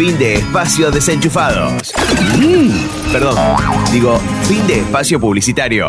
Fin 0.00 0.18
de 0.18 0.36
espacio 0.36 0.90
desenchufados. 0.90 1.92
Mm, 2.38 3.12
perdón, 3.12 3.36
digo, 3.92 4.18
fin 4.44 4.66
de 4.66 4.78
espacio 4.78 5.20
publicitario. 5.20 5.86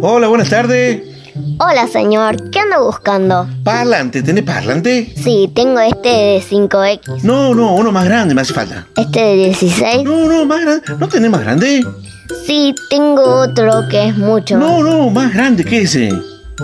Hola, 0.00 0.28
buenas 0.28 0.48
tardes. 0.48 1.02
Hola, 1.58 1.88
señor. 1.88 2.50
¿Qué 2.50 2.60
ando 2.60 2.84
buscando? 2.84 3.48
Parlante. 3.64 4.22
¿Tenés 4.22 4.44
parlante? 4.44 5.12
Sí, 5.16 5.50
tengo 5.52 5.80
este 5.80 6.08
de 6.08 6.42
5X. 6.48 7.24
No, 7.24 7.56
no, 7.56 7.74
uno 7.74 7.90
más 7.90 8.04
grande 8.04 8.36
me 8.36 8.42
hace 8.42 8.54
falta. 8.54 8.86
¿Este 8.96 9.18
de 9.18 9.34
16? 9.46 10.04
No, 10.04 10.28
no, 10.28 10.46
más 10.46 10.60
grande. 10.60 10.82
¿No 11.00 11.08
tenés 11.08 11.28
más 11.28 11.40
grande? 11.40 11.84
Sí, 12.46 12.72
tengo 12.88 13.40
otro 13.40 13.88
que 13.90 14.10
es 14.10 14.16
mucho. 14.16 14.58
No, 14.58 14.80
no, 14.84 15.10
más 15.10 15.34
grande 15.34 15.64
que 15.64 15.82
ese. 15.82 16.12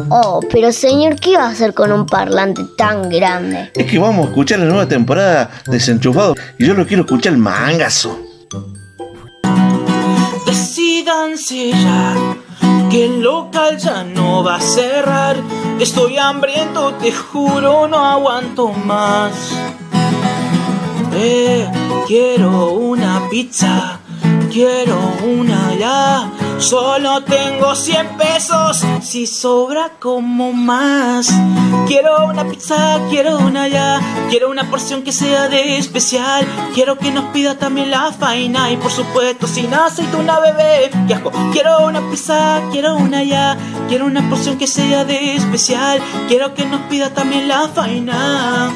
Oh, 0.09 0.41
pero 0.51 0.73
señor, 0.73 1.17
¿qué 1.17 1.37
va 1.37 1.47
a 1.47 1.51
hacer 1.51 1.75
con 1.75 1.91
un 1.93 2.07
parlante 2.07 2.63
tan 2.77 3.09
grande? 3.09 3.73
Es 3.75 3.91
que 3.91 3.99
vamos 3.99 4.27
a 4.27 4.29
escuchar 4.29 4.61
la 4.61 4.67
nueva 4.67 4.87
temporada 4.87 5.51
desenchufado 5.67 6.35
y 6.59 6.67
yo 6.67 6.75
lo 6.75 6.87
quiero 6.87 7.03
escuchar 7.03 7.33
el 7.33 7.39
mangazo. 7.39 8.21
Decídanse 10.47 11.71
ya, 11.71 12.15
que 12.91 13.07
el 13.07 13.21
local 13.21 13.79
ya 13.79 14.05
no 14.05 14.45
va 14.45 14.57
a 14.57 14.61
cerrar. 14.61 15.37
Estoy 15.81 16.19
hambriento, 16.19 16.95
te 16.95 17.13
juro, 17.13 17.89
no 17.89 18.05
aguanto 18.05 18.69
más. 18.69 19.33
Eh, 21.15 21.69
quiero 22.07 22.73
una 22.73 23.29
pizza 23.29 24.01
Quiero 24.51 24.99
una 25.25 25.75
ya. 25.75 26.31
Solo 26.59 27.23
tengo 27.25 27.75
100 27.75 28.19
pesos, 28.19 28.85
si 29.03 29.27
sobra 29.27 29.93
como 29.99 30.53
más. 30.53 31.33
Quiero 31.87 32.27
una 32.27 32.47
pizza, 32.47 33.01
quiero 33.09 33.39
una 33.39 33.67
ya, 33.69 34.01
quiero 34.29 34.51
una 34.51 34.69
porción 34.69 35.03
que 35.03 35.13
sea 35.13 35.49
de 35.49 35.79
especial. 35.79 36.47
Quiero 36.75 36.99
que 36.99 37.13
nos 37.13 37.27
pida 37.27 37.59
también 37.59 37.91
la 37.91 38.13
faina 38.13 38.71
y 38.71 38.77
por 38.77 38.91
supuesto 38.91 39.47
sin 39.47 39.73
aceite 39.73 40.17
una 40.17 40.39
bebé. 40.39 40.91
Quiero 41.53 41.87
una 41.87 42.01
pizza, 42.11 42.61
quiero 42.71 42.97
una 42.97 43.23
ya, 43.23 43.57
quiero 43.89 44.05
una 44.05 44.29
porción 44.29 44.59
que 44.59 44.67
sea 44.67 45.05
de 45.05 45.37
especial. 45.37 46.01
Quiero 46.29 46.55
que 46.55 46.67
nos 46.67 46.83
pida 46.83 47.15
también 47.15 47.49
la 47.49 47.69
faina. 47.69 48.71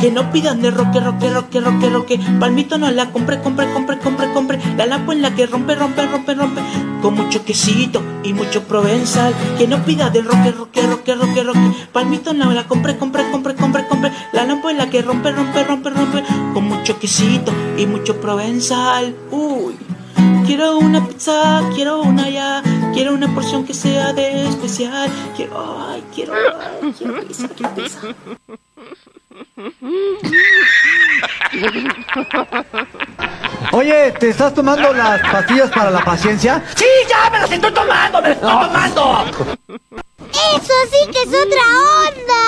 Que 0.00 0.10
no 0.10 0.32
pidan 0.32 0.62
de 0.62 0.70
roque, 0.70 0.98
roque, 0.98 1.30
roque, 1.30 1.60
roque, 1.60 1.90
roque. 1.90 2.20
Palmito 2.38 2.78
no 2.78 2.90
la 2.90 3.10
compre, 3.10 3.40
compre, 3.42 3.70
compre, 3.72 3.98
compre, 3.98 4.32
compre. 4.32 4.58
La 4.76 4.86
lampo 4.86 5.12
en 5.12 5.20
la 5.20 5.34
que 5.34 5.46
rompe, 5.46 5.74
rompe, 5.74 6.06
rompe, 6.06 6.34
rompe. 6.34 6.62
Con 7.02 7.14
mucho 7.14 7.44
quesito 7.44 8.02
y 8.22 8.32
mucho 8.32 8.62
provenzal. 8.64 9.34
Que 9.58 9.66
no 9.66 9.84
pida 9.84 10.08
de 10.08 10.22
roque, 10.22 10.52
roque, 10.52 10.86
roque, 10.86 11.14
roque, 11.14 11.42
roque. 11.42 11.72
Palmito 11.92 12.32
no 12.32 12.50
la 12.52 12.66
compre, 12.66 12.96
compre, 12.96 13.30
compre, 13.30 13.54
compre, 13.54 13.86
compre. 13.88 14.10
La 14.32 14.44
lampo 14.44 14.70
en 14.70 14.78
la 14.78 14.88
que 14.88 15.02
rompe, 15.02 15.32
rompe, 15.32 15.64
rompe, 15.64 15.90
rompe. 15.90 16.24
Con 16.54 16.64
mucho 16.64 16.98
quesito 16.98 17.52
y 17.76 17.86
mucho 17.86 18.20
provenzal. 18.20 19.14
Uy. 19.30 19.76
Quiero 20.46 20.78
una 20.78 21.06
pizza, 21.06 21.62
quiero 21.74 22.00
una 22.00 22.28
ya, 22.28 22.62
quiero 22.92 23.14
una 23.14 23.32
porción 23.34 23.64
que 23.64 23.74
sea 23.74 24.12
de 24.12 24.48
especial. 24.48 25.08
Quiero, 25.36 25.88
ay, 25.88 26.02
quiero, 26.14 26.32
ay, 26.34 26.92
quiero 26.96 27.20
pizza, 27.20 27.48
quiero 27.48 27.74
pizza. 27.74 27.98
Oye, 33.72 34.12
¿te 34.18 34.30
estás 34.30 34.54
tomando 34.54 34.92
las 34.92 35.20
pastillas 35.20 35.70
para 35.70 35.90
la 35.90 36.04
paciencia? 36.04 36.62
¡Sí, 36.74 36.86
ya! 37.08 37.30
¡Me 37.30 37.38
las 37.40 37.52
estoy 37.52 37.72
tomando! 37.72 38.22
¡Me 38.22 38.28
las 38.30 38.36
estoy 38.38 38.50
ah. 38.52 38.66
tomando! 38.66 39.26
¡Eso 40.56 40.72
sí 40.90 41.10
que 41.12 41.22
es 41.22 41.28
otra 41.28 41.62
onda! 42.08 42.40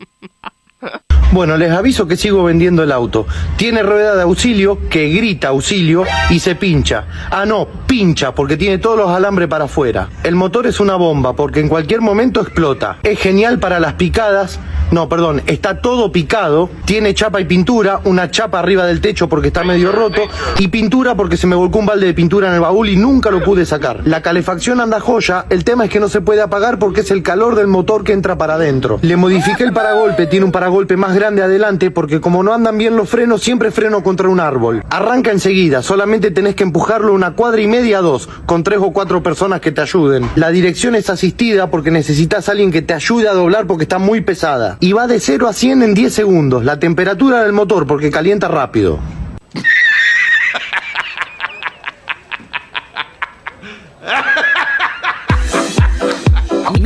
Bueno, 1.34 1.58
les 1.58 1.72
aviso 1.72 2.08
que 2.08 2.16
sigo 2.16 2.44
vendiendo 2.44 2.84
el 2.84 2.92
auto. 2.92 3.26
Tiene 3.58 3.82
rueda 3.82 4.16
de 4.16 4.22
auxilio 4.22 4.78
que 4.88 5.10
grita 5.10 5.48
auxilio 5.48 6.04
y 6.30 6.40
se 6.40 6.54
pincha. 6.54 7.06
Ah, 7.32 7.44
no, 7.44 7.68
pincha 7.88 8.36
porque 8.36 8.56
tiene 8.56 8.78
todos 8.78 9.00
los 9.00 9.10
alambres 9.10 9.48
para 9.48 9.66
afuera. 9.66 10.10
El 10.24 10.36
motor 10.36 10.68
es 10.68 10.80
una 10.80 10.94
bomba 10.94 11.36
porque 11.36 11.60
en 11.60 11.70
cualquier 11.70 12.02
momento 12.02 12.40
explota. 12.40 13.00
Es 13.02 13.18
genial 13.18 13.58
para 13.58 13.80
las 13.80 13.94
picadas. 13.94 14.60
No, 14.92 15.10
perdón, 15.10 15.42
está 15.48 15.82
todo 15.82 16.12
picado. 16.12 16.70
Tiene 16.86 17.16
chapa 17.16 17.42
y 17.42 17.46
pintura, 17.46 18.02
una 18.04 18.30
chapa 18.30 18.60
arriba 18.60 18.86
del 18.86 19.02
techo 19.02 19.28
porque 19.28 19.48
está 19.48 19.64
medio 19.64 19.92
roto 19.92 20.22
y 20.60 20.68
pintura 20.68 21.16
porque 21.16 21.36
se 21.36 21.48
me 21.48 21.56
volcó 21.56 21.80
un 21.80 21.88
balde 21.88 22.06
de 22.06 22.14
pintura 22.14 22.50
en 22.50 22.54
el 22.54 22.60
baúl 22.60 22.90
y 22.90 22.96
nunca 22.96 23.32
lo 23.32 23.44
pude 23.44 23.66
sacar. 23.66 24.02
La 24.06 24.22
calefacción 24.22 24.80
anda 24.80 25.00
joya, 25.00 25.48
el 25.50 25.64
tema 25.64 25.86
es 25.86 25.90
que 25.90 26.00
no 26.00 26.10
se 26.10 26.22
puede 26.22 26.44
apagar 26.44 26.78
porque 26.78 27.02
es 27.02 27.10
el 27.10 27.24
calor 27.24 27.56
del 27.56 27.66
motor 27.66 28.04
que 28.04 28.14
entra 28.14 28.38
para 28.38 28.54
adentro. 28.54 29.00
Le 29.02 29.18
modifiqué 29.18 29.64
el 29.64 29.74
paragolpe, 29.74 30.28
tiene 30.28 30.46
un 30.46 30.52
paragolpe 30.52 30.96
más 30.96 31.16
grande 31.16 31.23
de 31.32 31.42
adelante 31.42 31.90
porque 31.90 32.20
como 32.20 32.44
no 32.44 32.54
andan 32.54 32.78
bien 32.78 32.98
los 32.98 33.10
frenos, 33.10 33.42
siempre 33.42 33.72
freno 33.72 34.04
contra 34.04 34.28
un 34.28 34.42
árbol. 34.42 34.84
Arranca 34.90 35.32
enseguida, 35.32 35.82
solamente 35.82 36.32
tenés 36.32 36.56
que 36.56 36.64
empujarlo 36.64 37.14
una 37.14 37.32
cuadra 37.32 37.62
y 37.62 37.68
media 37.68 38.00
a 38.00 38.02
dos, 38.02 38.28
con 38.46 38.64
tres 38.64 38.80
o 38.82 38.92
cuatro 38.92 39.24
personas 39.24 39.62
que 39.62 39.72
te 39.72 39.82
ayuden. 39.82 40.30
La 40.36 40.50
dirección 40.50 40.96
es 40.96 41.10
asistida 41.10 41.72
porque 41.72 41.92
necesitas 41.92 42.50
a 42.50 42.52
alguien 42.52 42.72
que 42.72 42.82
te 42.82 42.94
ayude 42.94 43.30
a 43.30 43.34
doblar 43.34 43.66
porque 43.68 43.84
está 43.84 44.00
muy 44.00 44.22
pesada. 44.22 44.78
Y 44.82 44.92
va 44.92 45.08
de 45.08 45.22
0 45.22 45.48
a 45.48 45.54
100 45.54 45.84
en 45.84 45.94
10 45.94 46.14
segundos. 46.14 46.66
La 46.66 46.80
temperatura 46.80 47.44
del 47.44 47.54
motor 47.54 47.88
porque 47.88 48.12
calienta 48.12 48.50
rápido. 48.50 49.00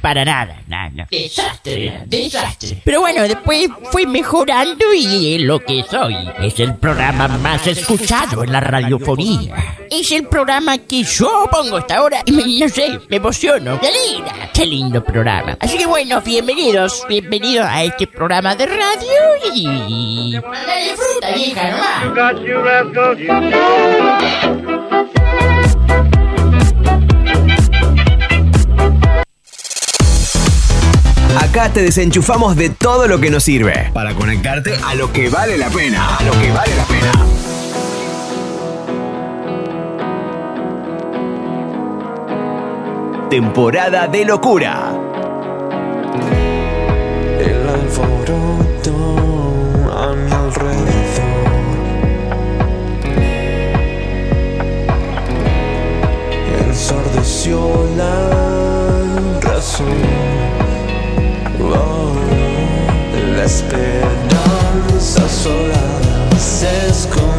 para 0.00 0.24
nada, 0.24 0.62
nada. 0.66 1.06
Desastre, 1.10 2.02
desastre. 2.06 2.80
Pero 2.84 3.00
bueno, 3.00 3.22
después 3.22 3.68
fui 3.90 4.06
mejorando 4.06 4.84
y 4.94 5.38
lo 5.38 5.60
que 5.60 5.84
soy. 5.88 6.16
Es 6.40 6.58
el 6.60 6.76
programa 6.76 7.28
más 7.28 7.66
escuchado 7.66 8.44
en 8.44 8.52
la 8.52 8.60
radiofonía. 8.60 9.76
Es 9.90 10.12
el 10.12 10.26
programa 10.26 10.78
que 10.78 11.02
yo 11.02 11.48
pongo 11.50 11.78
hasta 11.78 11.96
ahora 11.96 12.22
y 12.26 12.32
me, 12.32 12.44
no 12.58 12.68
sé, 12.68 12.98
me 13.08 13.16
emociono. 13.16 13.78
¡Delira! 13.78 14.50
¡Qué 14.52 14.66
lindo 14.66 15.02
programa! 15.02 15.56
Así 15.60 15.78
que 15.78 15.86
bueno, 15.86 16.20
bienvenidos, 16.20 17.04
bienvenidos 17.08 17.66
a 17.66 17.84
este 17.84 18.06
programa 18.06 18.54
de 18.54 18.66
radio 18.66 19.54
y... 19.54 20.32
¡Dale 20.34 20.96
fruta, 20.96 21.32
vieja, 21.34 21.70
nomás! 21.70 22.28
Acá 31.36 31.70
te 31.72 31.82
desenchufamos 31.82 32.56
de 32.56 32.70
todo 32.70 33.06
lo 33.06 33.20
que 33.20 33.30
nos 33.30 33.44
sirve 33.44 33.90
para 33.92 34.14
conectarte 34.14 34.72
a 34.84 34.94
lo 34.94 35.12
que 35.12 35.28
vale 35.28 35.58
la 35.58 35.68
pena. 35.68 36.16
A 36.16 36.22
lo 36.22 36.32
que 36.32 36.50
vale 36.50 36.74
la 36.74 36.84
pena. 36.84 37.12
Temporada 43.28 44.08
de 44.08 44.24
locura. 44.24 44.92
El 47.38 47.68
alboroto 47.68 48.94
a 49.92 50.14
mi 50.14 50.32
alrededor. 50.32 50.88
Ensordeció 56.66 57.86
la 57.96 59.40
razón. 59.40 60.37
esperadas 63.58 65.16
asoladas. 65.16 66.62
Es 66.62 67.06
como 67.06 67.37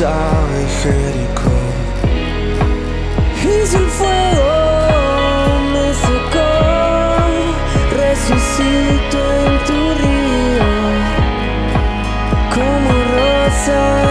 rosa 0.00 0.46
de 0.52 0.62
Jericó. 0.82 1.56
Y 3.42 3.76
el 3.76 3.88
fuego 3.98 4.52
me 5.72 5.86
secó, 5.94 6.52
resucito 7.96 9.18
en 9.46 9.54
tu 9.66 9.80
río, 10.00 10.70
como 12.54 12.90
rosa 13.14 14.09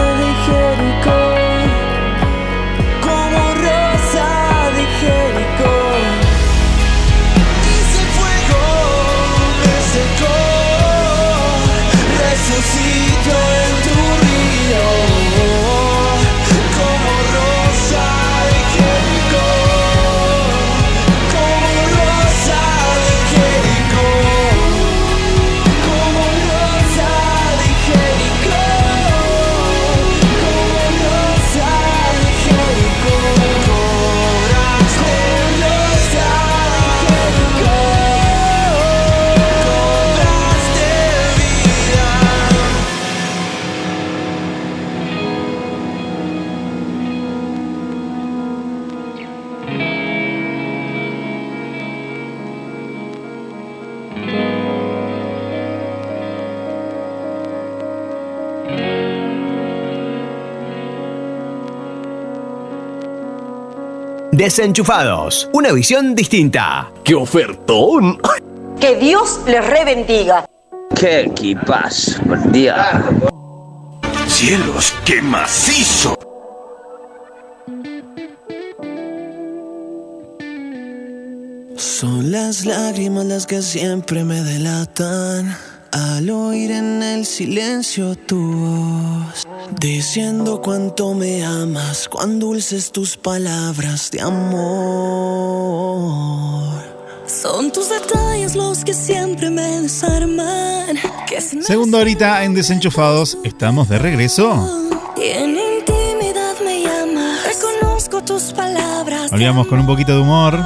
Desenchufados, 64.40 65.50
una 65.52 65.70
visión 65.70 66.14
distinta. 66.14 66.90
¡Qué 67.04 67.14
ofertón! 67.14 68.18
Que 68.80 68.96
Dios 68.96 69.38
les 69.46 69.62
rebendiga. 69.66 70.46
¡Qué 70.98 71.24
equipazo! 71.26 72.22
Por 72.22 72.50
Dios. 72.50 72.74
¡Cielos, 74.28 74.94
qué 75.04 75.20
macizo! 75.20 76.16
Son 81.76 82.32
las 82.32 82.64
lágrimas 82.64 83.26
las 83.26 83.46
que 83.46 83.60
siempre 83.60 84.24
me 84.24 84.42
delatan 84.42 85.54
al 85.92 86.30
oír 86.30 86.70
en 86.70 87.02
el 87.02 87.26
silencio 87.26 88.14
tu 88.14 88.40
voz, 88.40 89.46
diciendo 89.80 90.60
cuánto 90.62 91.14
me 91.14 91.42
amas, 91.44 92.06
cuán 92.08 92.38
dulces 92.38 92.92
tus 92.92 93.16
palabras 93.16 94.10
de 94.10 94.20
amor. 94.20 94.60
Son 97.26 97.72
tus 97.72 97.88
detalles 97.88 98.54
los 98.54 98.84
que 98.84 98.92
siempre 98.92 99.48
me 99.50 99.80
desarman. 99.80 100.98
Que 101.26 101.40
si 101.40 101.56
me 101.56 101.62
Segunda 101.62 101.98
horita 101.98 102.44
en 102.44 102.52
Desenchufados, 102.54 103.38
estamos 103.42 103.88
de 103.88 103.98
regreso. 103.98 104.90
y 105.16 105.22
en 105.28 105.50
intimidad 105.56 106.54
me 106.62 106.82
llama. 106.82 107.38
Reconozco 107.46 108.22
tus 108.22 108.52
palabras. 108.52 109.30
Volvíamos 109.30 109.66
con 109.66 109.80
un 109.80 109.86
poquito 109.86 110.12
de 110.12 110.20
humor 110.20 110.58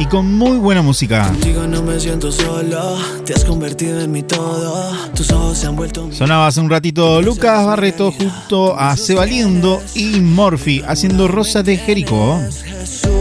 y 0.00 0.06
con 0.06 0.32
muy 0.32 0.56
buena 0.56 0.80
música. 0.80 1.24
Contigo 1.24 1.66
no 1.66 1.82
me 1.82 2.00
siento 2.00 2.32
solo, 2.32 2.96
te 3.26 3.34
has 3.34 3.44
convertido 3.44 4.00
en 4.00 4.10
mi 4.10 4.22
todo. 4.22 4.90
Tus 5.14 5.30
ojos 5.30 5.58
se 5.58 5.66
han 5.66 5.76
vuelto 5.76 6.06
mi 6.06 6.14
Sonaba 6.14 6.46
hace 6.46 6.60
un 6.60 6.70
ratito 6.70 7.20
Lucas 7.20 7.66
Barreto 7.66 8.10
junto 8.10 8.78
a 8.78 8.96
Sebaliendo 8.96 9.82
y 9.94 10.20
Morphy 10.20 10.82
haciendo 10.86 11.28
Rosa 11.28 11.62
de 11.62 11.76
Jericó. 11.76 12.40
Jesús, 12.40 13.19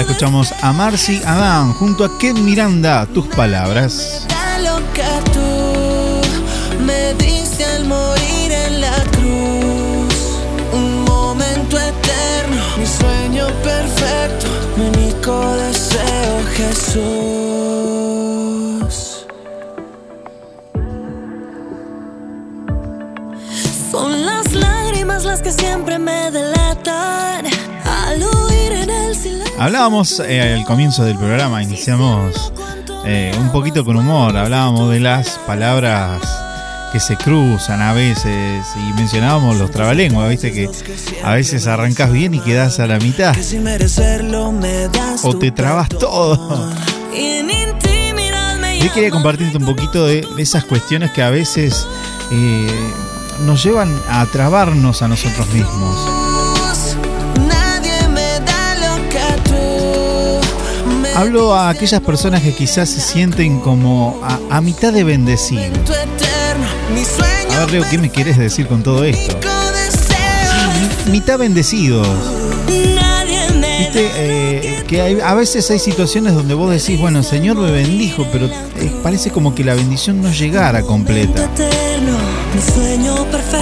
Escuchamos 0.00 0.52
a 0.62 0.72
Marcy 0.72 1.20
Adán 1.26 1.74
junto 1.74 2.04
a 2.04 2.18
Ken 2.18 2.42
Miranda, 2.44 3.06
tus 3.06 3.26
palabras. 3.26 4.26
deseo, 15.70 16.42
Jesús. 16.56 16.96
Son 23.90 24.24
las 24.24 24.52
lágrimas 24.52 25.24
las 25.24 25.42
que 25.42 25.52
siempre 25.52 25.98
me 25.98 26.30
delatan 26.30 27.49
Hablábamos 29.60 30.22
eh, 30.26 30.54
al 30.54 30.64
comienzo 30.64 31.04
del 31.04 31.18
programa, 31.18 31.62
iniciamos 31.62 32.50
eh, 33.04 33.30
un 33.38 33.52
poquito 33.52 33.84
con 33.84 33.94
humor, 33.94 34.34
hablábamos 34.34 34.90
de 34.90 35.00
las 35.00 35.38
palabras 35.46 36.22
que 36.92 36.98
se 36.98 37.18
cruzan 37.18 37.82
a 37.82 37.92
veces. 37.92 38.66
Y 38.74 38.94
mencionábamos 38.94 39.58
los 39.58 39.70
trabalenguas, 39.70 40.30
viste 40.30 40.50
que 40.50 40.66
a 41.22 41.34
veces 41.34 41.66
arrancas 41.66 42.10
bien 42.10 42.32
y 42.32 42.40
quedas 42.40 42.80
a 42.80 42.86
la 42.86 42.98
mitad. 43.00 43.36
O 45.24 45.36
te 45.36 45.50
trabas 45.50 45.90
todo. 45.90 46.72
Yo 48.82 48.92
quería 48.94 49.10
compartirte 49.10 49.58
un 49.58 49.66
poquito 49.66 50.06
de, 50.06 50.26
de 50.36 50.42
esas 50.42 50.64
cuestiones 50.64 51.10
que 51.10 51.22
a 51.22 51.28
veces 51.28 51.86
eh, 52.32 52.66
nos 53.44 53.62
llevan 53.62 53.94
a 54.08 54.24
trabarnos 54.24 55.02
a 55.02 55.08
nosotros 55.08 55.46
mismos. 55.52 56.29
Hablo 61.14 61.54
a 61.54 61.68
aquellas 61.70 62.00
personas 62.00 62.42
que 62.42 62.54
quizás 62.54 62.88
se 62.88 63.00
sienten 63.00 63.60
como 63.60 64.20
a, 64.22 64.56
a 64.56 64.60
mitad 64.60 64.92
de 64.92 65.04
bendecido. 65.04 65.62
A 67.54 67.60
ver, 67.60 67.70
Leo, 67.72 67.84
¿qué 67.90 67.98
me 67.98 68.10
quieres 68.10 68.38
decir 68.38 68.66
con 68.66 68.82
todo 68.82 69.04
esto? 69.04 69.36
Mitad 71.10 71.38
bendecidos. 71.38 72.06
Viste, 73.80 74.10
eh, 74.16 74.84
que 74.86 75.00
hay- 75.02 75.20
a 75.20 75.34
veces 75.34 75.70
hay 75.70 75.78
situaciones 75.78 76.34
donde 76.34 76.54
vos 76.54 76.70
decís, 76.70 76.98
bueno, 77.00 77.18
el 77.18 77.24
Señor 77.24 77.56
me 77.56 77.70
bendijo, 77.70 78.26
pero 78.32 78.46
eh, 78.46 78.90
parece 79.02 79.30
como 79.30 79.54
que 79.54 79.64
la 79.64 79.74
bendición 79.74 80.22
no 80.22 80.30
llegara 80.32 80.82
completa. 80.82 81.48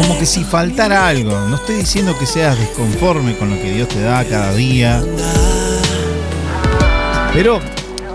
Como 0.03 0.19
que 0.19 0.27
si 0.27 0.45
faltara 0.45 1.07
algo. 1.09 1.33
No 1.49 1.57
estoy 1.57 1.77
diciendo 1.77 2.17
que 2.19 2.27
seas 2.27 2.59
desconforme 2.59 3.37
con 3.37 3.51
lo 3.51 3.57
que 3.57 3.73
Dios 3.73 3.89
te 3.89 4.01
da 4.01 4.25
cada 4.25 4.53
día. 4.53 5.03
Pero 7.39 7.61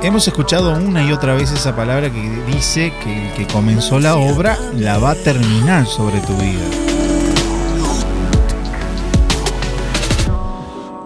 hemos 0.02 0.28
escuchado 0.28 0.78
una 0.78 1.02
y 1.02 1.14
otra 1.14 1.34
vez 1.34 1.50
esa 1.50 1.74
palabra 1.74 2.12
que 2.12 2.30
dice 2.54 2.92
que 3.02 3.28
el 3.28 3.34
que 3.36 3.48
comenzó 3.48 3.98
la 3.98 4.18
obra 4.18 4.58
la 4.76 4.98
va 4.98 5.12
a 5.12 5.16
terminar 5.16 5.86
sobre 5.86 6.20
tu 6.20 6.34
vida. 6.34 6.66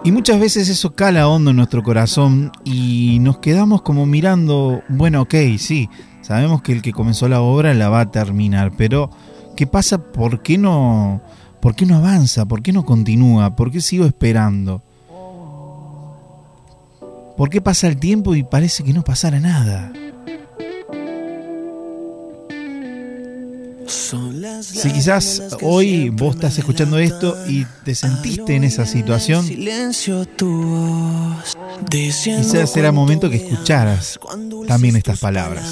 Y 0.02 0.10
muchas 0.10 0.40
veces 0.40 0.68
eso 0.68 0.96
cala 0.96 1.28
hondo 1.28 1.50
en 1.50 1.58
nuestro 1.58 1.84
corazón 1.84 2.50
y 2.64 3.20
nos 3.20 3.38
quedamos 3.38 3.82
como 3.82 4.04
mirando, 4.04 4.82
bueno, 4.88 5.22
ok, 5.22 5.36
sí, 5.56 5.88
sabemos 6.20 6.60
que 6.62 6.72
el 6.72 6.82
que 6.82 6.92
comenzó 6.92 7.28
la 7.28 7.40
obra 7.40 7.72
la 7.72 7.88
va 7.88 8.00
a 8.00 8.10
terminar, 8.10 8.72
pero 8.76 9.10
¿qué 9.54 9.68
pasa? 9.68 10.02
¿Por 10.02 10.42
qué 10.42 10.58
no, 10.58 11.22
por 11.62 11.76
qué 11.76 11.86
no 11.86 11.94
avanza? 11.94 12.46
¿Por 12.46 12.62
qué 12.62 12.72
no 12.72 12.84
continúa? 12.84 13.54
¿Por 13.54 13.70
qué 13.70 13.80
sigo 13.80 14.06
esperando? 14.06 14.82
¿Por 17.38 17.50
qué 17.50 17.60
pasa 17.60 17.86
el 17.86 17.98
tiempo 17.98 18.34
y 18.34 18.42
parece 18.42 18.82
que 18.82 18.92
no 18.92 19.04
pasara 19.04 19.38
nada? 19.38 19.92
Si 23.88 24.92
quizás 24.92 25.42
hoy 25.62 26.10
vos 26.10 26.34
estás 26.34 26.58
escuchando 26.58 26.98
esto 26.98 27.36
y 27.48 27.64
te 27.84 27.94
sentiste 27.94 28.54
en 28.54 28.64
esa 28.64 28.84
situación, 28.84 29.46
quizás 31.90 32.76
era 32.76 32.92
momento 32.92 33.30
que 33.30 33.36
escucharas 33.36 34.18
también 34.66 34.96
estas 34.96 35.20
palabras. 35.20 35.64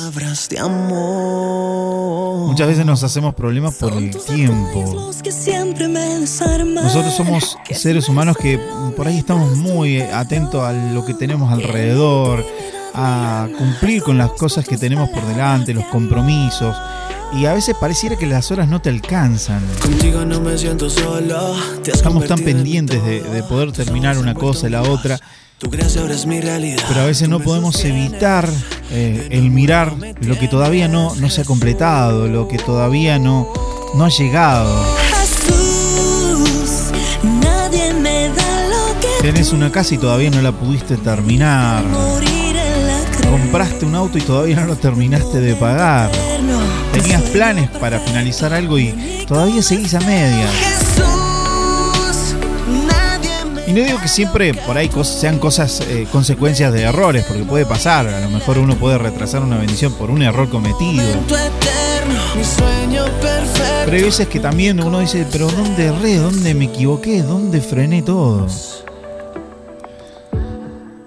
Muchas 2.46 2.68
veces 2.68 2.86
nos 2.86 3.02
hacemos 3.02 3.34
problemas 3.34 3.74
por 3.74 3.92
el 3.92 4.10
tiempo. 4.16 5.12
Nosotros 6.74 7.14
somos 7.14 7.58
seres 7.72 8.08
humanos 8.08 8.36
que 8.38 8.58
por 8.96 9.06
ahí 9.06 9.18
estamos 9.18 9.56
muy 9.56 10.00
atentos 10.00 10.62
a 10.64 10.72
lo 10.72 11.04
que 11.04 11.12
tenemos 11.12 11.52
alrededor, 11.52 12.44
a 12.96 13.48
cumplir 13.58 14.02
con 14.02 14.16
las 14.18 14.30
cosas 14.32 14.66
que 14.66 14.76
tenemos 14.78 15.10
por 15.10 15.24
delante, 15.26 15.74
los 15.74 15.84
compromisos. 15.86 16.76
Y 17.34 17.44
a 17.46 17.52
veces 17.52 17.74
pareciera 17.80 18.16
que 18.16 18.26
las 18.26 18.50
horas 18.50 18.68
no 18.68 18.80
te 18.80 18.88
alcanzan. 18.88 19.60
Contigo 19.82 20.24
no 20.24 20.40
me 20.40 20.56
siento 20.56 20.88
solo. 20.88 21.54
Te 21.82 21.90
has 21.90 21.98
Estamos 21.98 22.26
tan 22.26 22.38
pendientes 22.38 23.04
de, 23.04 23.20
de 23.20 23.42
poder 23.42 23.72
terminar 23.72 24.16
una 24.18 24.34
cosa 24.34 24.68
y 24.68 24.70
la 24.70 24.82
otra, 24.82 25.18
Tu 25.58 25.68
gracia 25.68 26.02
ahora 26.02 26.14
es 26.14 26.24
mi 26.26 26.40
realidad. 26.40 26.82
pero 26.88 27.00
a 27.00 27.06
veces 27.06 27.28
no 27.28 27.40
podemos 27.40 27.84
evitar 27.84 28.48
eh, 28.92 29.28
el 29.32 29.50
mirar 29.50 29.94
lo 30.20 30.38
que 30.38 30.46
todavía 30.48 30.86
no, 30.86 31.14
no 31.16 31.28
se 31.30 31.40
ha 31.40 31.44
completado, 31.44 32.28
lo 32.28 32.46
que 32.46 32.58
todavía 32.58 33.18
no, 33.18 33.48
no 33.94 34.04
ha 34.04 34.08
llegado. 34.08 34.84
Tenés 39.20 39.52
una 39.52 39.72
casa 39.72 39.94
y 39.96 39.98
todavía 39.98 40.30
no 40.30 40.40
la 40.40 40.52
pudiste 40.52 40.96
terminar. 40.96 41.82
Compraste 43.30 43.84
un 43.84 43.94
auto 43.94 44.18
y 44.18 44.22
todavía 44.22 44.56
no 44.56 44.66
lo 44.66 44.76
terminaste 44.76 45.40
de 45.40 45.54
pagar. 45.54 46.10
Tenías 46.92 47.22
planes 47.22 47.70
para 47.70 48.00
finalizar 48.00 48.52
algo 48.52 48.78
y 48.78 49.24
todavía 49.26 49.62
seguís 49.62 49.94
a 49.94 50.00
medias. 50.00 50.50
Y 53.66 53.72
no 53.72 53.82
digo 53.82 54.00
que 54.00 54.08
siempre 54.08 54.54
por 54.54 54.78
ahí 54.78 54.88
sean 55.02 55.38
cosas, 55.38 55.80
eh, 55.80 56.06
consecuencias 56.12 56.72
de 56.72 56.82
errores, 56.82 57.24
porque 57.26 57.42
puede 57.42 57.66
pasar. 57.66 58.06
A 58.06 58.20
lo 58.20 58.30
mejor 58.30 58.58
uno 58.58 58.76
puede 58.76 58.96
retrasar 58.96 59.42
una 59.42 59.58
bendición 59.58 59.92
por 59.94 60.10
un 60.10 60.22
error 60.22 60.48
cometido. 60.48 61.04
Pero 63.84 63.96
hay 63.96 64.02
veces 64.02 64.28
que 64.28 64.38
también 64.38 64.82
uno 64.82 65.00
dice, 65.00 65.26
pero 65.30 65.48
¿dónde 65.48 65.86
erré? 65.86 66.16
¿Dónde 66.16 66.54
me 66.54 66.66
equivoqué? 66.66 67.22
¿Dónde 67.22 67.60
frené 67.60 68.02
todo? 68.02 68.46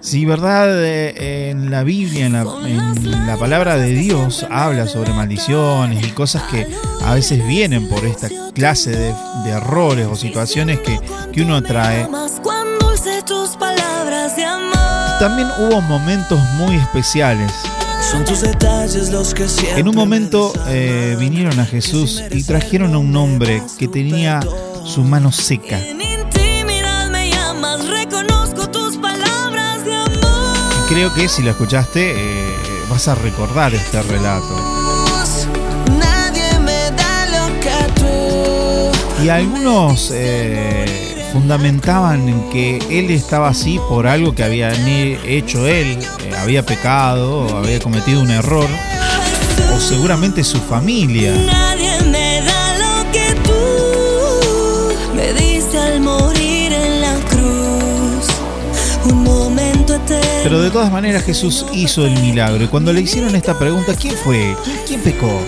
Si 0.09 0.25
verdad 0.25 0.83
eh, 0.83 1.51
en 1.51 1.69
la 1.69 1.83
Biblia, 1.83 2.25
en 2.25 2.33
la, 2.33 2.41
en 2.65 3.27
la 3.27 3.37
palabra 3.37 3.77
de 3.77 3.91
Dios, 3.91 4.43
habla 4.49 4.87
sobre 4.87 5.13
maldiciones 5.13 6.03
y 6.03 6.09
cosas 6.09 6.41
que 6.49 6.65
a 7.05 7.13
veces 7.13 7.45
vienen 7.45 7.87
por 7.87 8.03
esta 8.03 8.27
clase 8.55 8.89
de, 8.89 9.13
de 9.43 9.49
errores 9.51 10.07
o 10.07 10.15
situaciones 10.15 10.79
que, 10.79 10.99
que 11.31 11.43
uno 11.43 11.57
atrae, 11.57 12.07
también 15.19 15.47
hubo 15.59 15.79
momentos 15.81 16.39
muy 16.57 16.75
especiales. 16.77 17.51
Son 18.01 18.25
tus 18.25 18.41
detalles 18.41 19.11
los 19.11 19.35
que 19.35 19.47
siempre 19.47 19.79
En 19.79 19.87
un 19.89 19.95
momento 19.95 20.51
eh, 20.69 21.17
vinieron 21.19 21.59
a 21.59 21.67
Jesús 21.67 22.23
y 22.31 22.41
trajeron 22.41 22.95
a 22.95 22.97
un 22.97 23.15
hombre 23.15 23.61
que 23.77 23.87
tenía 23.87 24.39
su 24.85 25.03
mano 25.03 25.31
seca. 25.31 25.79
Creo 30.99 31.13
que 31.13 31.29
si 31.29 31.43
la 31.43 31.51
escuchaste 31.51 32.11
eh, 32.13 32.57
vas 32.89 33.07
a 33.07 33.15
recordar 33.15 33.73
este 33.73 34.01
relato. 34.01 34.53
Lo. 38.01 38.91
Y 39.23 39.29
algunos 39.29 40.11
eh, 40.13 41.29
fundamentaban 41.31 42.27
en 42.27 42.49
que 42.49 42.79
él 42.89 43.11
estaba 43.11 43.47
así 43.47 43.79
por 43.87 44.07
algo 44.07 44.35
que 44.35 44.43
había 44.43 44.73
hecho 45.23 45.65
él, 45.67 45.97
eh, 46.25 46.31
había 46.37 46.65
pecado, 46.65 47.47
había 47.57 47.79
cometido 47.79 48.19
un 48.19 48.31
error, 48.31 48.67
o 49.73 49.79
seguramente 49.79 50.43
su 50.43 50.59
familia. 50.59 51.33
Pero 60.43 60.61
de 60.61 60.71
todas 60.71 60.91
maneras 60.91 61.23
Jesús 61.23 61.65
hizo 61.73 62.05
el 62.05 62.19
milagro. 62.21 62.63
Y 62.63 62.67
cuando 62.67 62.93
le 62.93 63.01
hicieron 63.01 63.35
esta 63.35 63.57
pregunta, 63.57 63.93
¿quién 63.93 64.15
fue? 64.15 64.55
¿Quién, 64.87 65.01
pecó? 65.01 65.41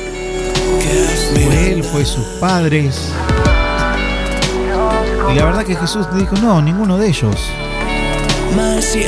¿Fue 1.34 1.72
él? 1.72 1.84
¿Fue 1.84 2.05
sus 2.05 2.25
padres? 2.39 3.12
Y 5.31 5.36
la 5.36 5.46
verdad 5.46 5.63
que 5.63 5.75
Jesús 5.75 6.05
dijo, 6.15 6.36
no, 6.38 6.62
ninguno 6.62 6.98
de 6.98 7.08
ellos. 7.08 7.36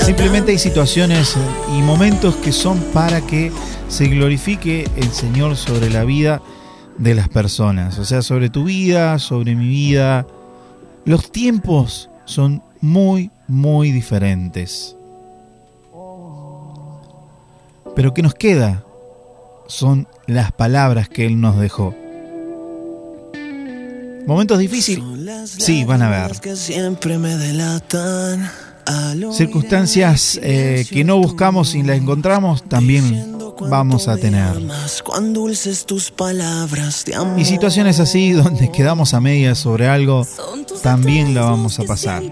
Simplemente 0.02 0.52
hay 0.52 0.58
situaciones 0.58 1.36
y 1.78 1.82
momentos 1.82 2.36
que 2.38 2.52
son 2.52 2.80
para 2.94 3.22
que 3.22 3.52
se 3.90 4.08
glorifique 4.08 4.90
el 4.96 5.12
Señor 5.12 5.58
sobre 5.58 5.90
la 5.90 6.06
vida 6.06 6.42
de 6.98 7.14
las 7.14 7.28
personas. 7.28 8.00
O 8.00 8.06
sea, 8.06 8.22
sobre 8.22 8.50
tu 8.50 8.64
vida, 8.64 9.20
sobre 9.20 9.56
mi 9.56 9.68
vida. 9.68 10.26
Los 11.06 11.32
tiempos 11.32 12.10
son 12.26 12.64
muy, 12.80 13.32
muy 13.48 13.92
diferentes. 13.92 14.96
Pero 17.96 18.14
¿qué 18.14 18.22
nos 18.22 18.34
queda? 18.34 18.86
Son 19.68 20.08
las 20.28 20.52
palabras 20.52 21.10
que 21.10 21.26
Él 21.26 21.40
nos 21.40 21.60
dejó. 21.60 21.96
¿Momentos 24.26 24.58
difíciles? 24.60 25.04
Sí, 25.50 25.84
van 25.84 26.02
a 26.02 26.10
ver. 26.10 26.32
Circunstancias 29.32 30.40
eh, 30.42 30.86
que 30.90 31.04
no 31.04 31.18
buscamos 31.18 31.76
y 31.76 31.84
las 31.84 31.98
encontramos 31.98 32.64
también 32.64 33.43
vamos 33.70 34.08
a 34.08 34.18
tener. 34.18 34.62
Y 37.38 37.46
situaciones 37.46 38.00
así 38.00 38.32
donde 38.32 38.72
quedamos 38.72 39.14
a 39.14 39.20
medias 39.20 39.58
sobre 39.60 39.88
algo, 39.88 40.26
también 40.82 41.34
la 41.34 41.42
vamos 41.42 41.80
a 41.80 41.84
pasar. 41.84 42.24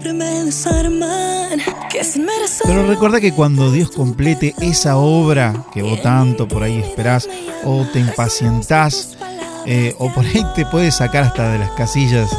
Pero 2.64 2.86
recuerda 2.86 3.20
que 3.20 3.32
cuando 3.32 3.70
Dios 3.70 3.90
complete 3.90 4.54
esa 4.60 4.96
obra 4.96 5.66
que 5.72 5.82
vos 5.82 6.00
tanto 6.02 6.48
por 6.48 6.62
ahí 6.62 6.78
esperás 6.78 7.28
o 7.64 7.84
te 7.92 8.00
impacientás, 8.00 9.16
eh, 9.66 9.94
o 9.98 10.12
por 10.12 10.24
ahí 10.24 10.44
te 10.54 10.66
puede 10.66 10.90
sacar 10.90 11.24
hasta 11.24 11.52
de 11.52 11.58
las 11.58 11.70
casillas, 11.72 12.30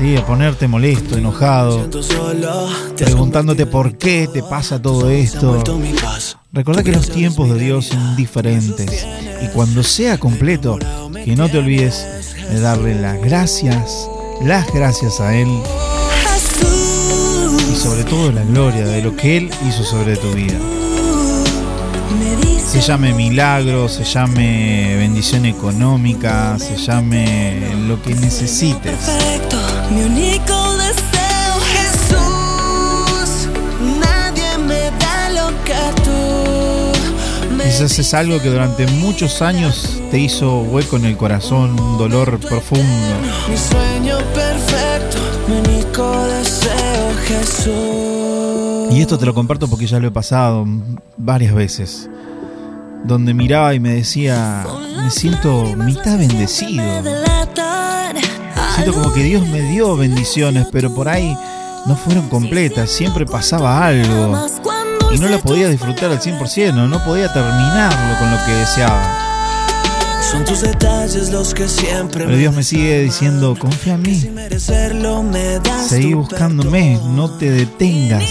¿sí? 0.00 0.16
a 0.16 0.24
ponerte 0.24 0.66
molesto, 0.66 1.16
enojado, 1.16 1.88
preguntándote 2.96 3.66
por 3.66 3.96
qué 3.96 4.28
te 4.32 4.42
pasa 4.42 4.80
todo 4.80 5.10
esto. 5.10 5.62
Recordá 6.52 6.82
que 6.82 6.92
los 6.92 7.10
tiempos 7.10 7.50
de 7.50 7.58
Dios 7.58 7.86
son 7.86 8.16
diferentes 8.16 9.06
y 9.42 9.48
cuando 9.48 9.82
sea 9.82 10.18
completo, 10.18 10.78
que 11.24 11.36
no 11.36 11.48
te 11.48 11.58
olvides 11.58 12.34
de 12.50 12.60
darle 12.60 13.00
las 13.00 13.20
gracias, 13.20 14.08
las 14.42 14.72
gracias 14.72 15.20
a 15.20 15.36
Él 15.36 15.48
y 17.70 17.76
sobre 17.76 18.04
todo 18.04 18.32
la 18.32 18.42
gloria 18.44 18.86
de 18.86 19.02
lo 19.02 19.14
que 19.16 19.36
Él 19.36 19.50
hizo 19.68 19.84
sobre 19.84 20.16
tu 20.16 20.32
vida. 20.32 20.58
Se 22.66 22.80
llame 22.80 23.12
milagro, 23.12 23.88
se 23.88 24.04
llame 24.04 24.94
bendición 24.96 25.44
económica, 25.44 26.56
se 26.58 26.76
llame 26.76 27.74
lo 27.88 28.00
que 28.00 28.14
necesites. 28.14 28.94
Mi 29.90 30.02
único 30.02 30.76
deseo, 30.76 31.52
Jesús. 31.74 33.48
Nadie 33.98 34.58
me 34.58 34.90
da 34.98 35.30
lo 35.30 35.48
que 35.64 35.80
tú 36.04 37.54
me 37.56 37.64
Quizás 37.64 37.98
es 37.98 38.14
algo 38.14 38.40
que 38.40 38.48
durante 38.50 38.86
muchos 38.86 39.42
años 39.42 40.00
te 40.10 40.18
hizo 40.18 40.60
hueco 40.60 40.96
en 40.96 41.06
el 41.06 41.16
corazón, 41.16 41.78
un 41.78 41.98
dolor 41.98 42.38
profundo. 42.38 42.86
Mi 43.48 43.56
sueño 43.56 44.18
perfecto, 44.34 45.18
mi 45.48 45.56
único 45.58 46.24
deseo, 46.26 47.14
Jesús. 47.26 48.96
Y 48.96 49.00
esto 49.00 49.18
te 49.18 49.26
lo 49.26 49.34
comparto 49.34 49.68
porque 49.68 49.86
ya 49.86 49.98
lo 49.98 50.08
he 50.08 50.10
pasado 50.10 50.66
varias 51.16 51.54
veces. 51.54 52.08
Donde 53.04 53.32
miraba 53.34 53.74
y 53.74 53.80
me 53.80 53.94
decía, 53.94 54.66
me 55.02 55.10
siento 55.10 55.74
mitad 55.76 56.18
bendecido. 56.18 56.84
Siento 58.82 58.98
como 58.98 59.12
que 59.12 59.22
Dios 59.24 59.46
me 59.46 59.60
dio 59.60 59.94
bendiciones, 59.94 60.66
pero 60.72 60.94
por 60.94 61.06
ahí 61.06 61.36
no 61.84 61.96
fueron 61.96 62.30
completas, 62.30 62.88
siempre 62.88 63.26
pasaba 63.26 63.84
algo. 63.84 64.46
Y 65.12 65.18
no 65.18 65.28
la 65.28 65.36
podía 65.36 65.68
disfrutar 65.68 66.10
al 66.10 66.18
100%, 66.18 66.72
no, 66.72 66.88
no 66.88 67.04
podía 67.04 67.30
terminarlo 67.30 68.18
con 68.18 68.30
lo 68.30 68.38
que 68.46 68.52
deseaba. 68.52 69.02
Son 70.22 70.46
tus 70.46 70.62
detalles 70.62 71.28
los 71.28 71.52
que 71.52 71.68
siempre 71.68 72.24
Pero 72.24 72.38
Dios 72.38 72.54
me 72.54 72.62
sigue 72.62 73.00
diciendo, 73.00 73.54
confía 73.58 73.94
en 73.94 74.02
mí, 74.02 74.30
seguí 75.86 76.14
buscándome, 76.14 76.98
no 77.04 77.28
te 77.28 77.50
detengas. 77.50 78.22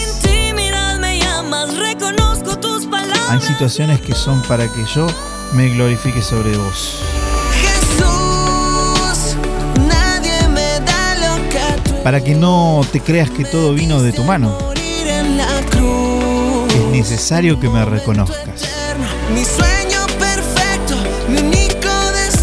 Hay 3.29 3.41
situaciones 3.41 4.01
que 4.01 4.15
son 4.15 4.41
para 4.43 4.67
que 4.67 4.83
yo 4.95 5.05
me 5.53 5.69
glorifique 5.69 6.23
sobre 6.23 6.57
vos. 6.57 7.03
Para 12.03 12.23
que 12.23 12.35
no 12.35 12.81
te 12.91 13.01
creas 13.01 13.29
que 13.29 13.45
todo 13.45 13.73
vino 13.73 14.01
de 14.01 14.11
tu 14.11 14.23
mano. 14.23 14.57
Es 16.69 16.91
necesario 16.91 17.59
que 17.59 17.69
me 17.69 17.85
reconozcas. 17.85 18.63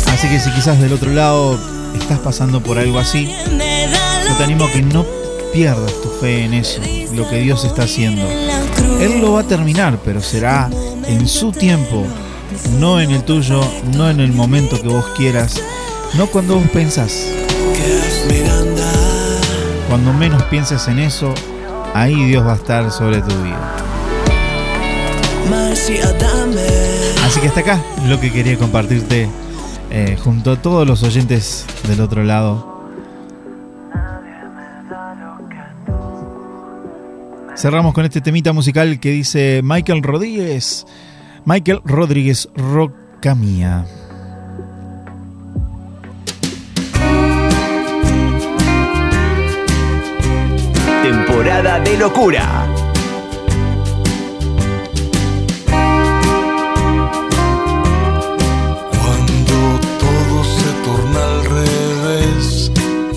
Así 0.06 0.28
que 0.28 0.40
si 0.40 0.50
quizás 0.52 0.80
del 0.80 0.92
otro 0.92 1.12
lado 1.12 1.58
estás 1.98 2.18
pasando 2.20 2.62
por 2.62 2.78
algo 2.78 2.98
así, 2.98 3.26
yo 3.26 4.36
te 4.36 4.44
animo 4.44 4.64
a 4.64 4.70
que 4.70 4.82
no 4.82 5.04
pierdas 5.52 5.92
tu 6.02 6.08
fe 6.20 6.44
en 6.44 6.54
eso, 6.54 6.80
lo 7.12 7.28
que 7.28 7.40
Dios 7.40 7.64
está 7.64 7.82
haciendo. 7.84 8.26
Él 9.00 9.20
lo 9.20 9.32
va 9.32 9.40
a 9.40 9.44
terminar, 9.44 9.98
pero 10.04 10.22
será 10.22 10.70
en 11.06 11.28
su 11.28 11.52
tiempo, 11.52 12.06
no 12.78 13.00
en 13.00 13.10
el 13.10 13.24
tuyo, 13.24 13.60
no 13.94 14.08
en 14.08 14.20
el 14.20 14.32
momento 14.32 14.80
que 14.80 14.88
vos 14.88 15.04
quieras, 15.16 15.60
no 16.14 16.26
cuando 16.26 16.56
vos 16.56 16.68
pensás. 16.72 17.26
Cuando 19.88 20.12
menos 20.12 20.42
pienses 20.44 20.88
en 20.88 20.98
eso, 20.98 21.32
ahí 21.94 22.24
Dios 22.24 22.44
va 22.44 22.52
a 22.52 22.56
estar 22.56 22.90
sobre 22.90 23.20
tu 23.20 23.34
vida. 23.42 23.76
Así 27.24 27.40
que 27.40 27.48
hasta 27.48 27.60
acá 27.60 27.80
lo 28.08 28.20
que 28.20 28.32
quería 28.32 28.56
compartirte 28.58 29.28
eh, 29.90 30.16
junto 30.22 30.52
a 30.52 30.56
todos 30.62 30.86
los 30.86 31.02
oyentes 31.02 31.64
del 31.86 32.00
otro 32.00 32.24
lado. 32.24 32.76
Cerramos 37.56 37.94
con 37.94 38.04
este 38.04 38.20
temita 38.20 38.52
musical 38.52 39.00
que 39.00 39.10
dice 39.10 39.60
Michael 39.64 40.02
Rodríguez. 40.02 40.86
Michael 41.46 41.80
Rodríguez 41.84 42.48
Rocamía. 42.54 43.86
De 51.66 51.98
locura. 51.98 52.64
Cuando 59.02 59.80
todo 59.98 60.44
se 60.44 60.70
torna 60.84 61.20
al 61.24 61.44
revés, 61.44 62.70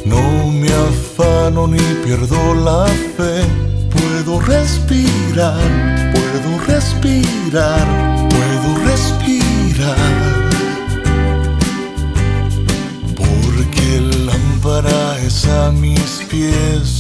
no 0.04 0.48
me 0.48 0.68
afano 0.68 1.68
ni 1.68 1.78
pierdo 2.04 2.56
la 2.56 2.88
fe. 3.16 3.46
Puedo 3.92 4.42
respirar, 4.42 6.12
puedo 6.12 6.60
respirar, 6.68 7.88
puedo 8.30 8.70
respirar. 8.84 9.96
Porque 13.16 14.02
lámpara 14.26 15.20
es 15.20 15.46
a 15.46 15.72
mis 15.72 16.26
pies, 16.30 16.99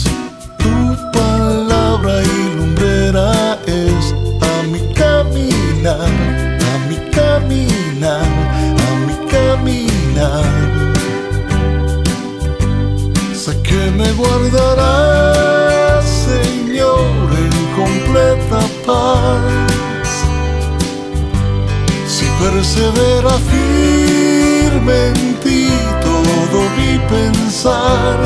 Si 22.79 22.85
persevera 22.85 23.31
firme 23.51 25.07
en 25.07 25.39
ti 25.43 25.67
todo 26.01 26.59
mi 26.77 26.97
pensar. 27.09 28.17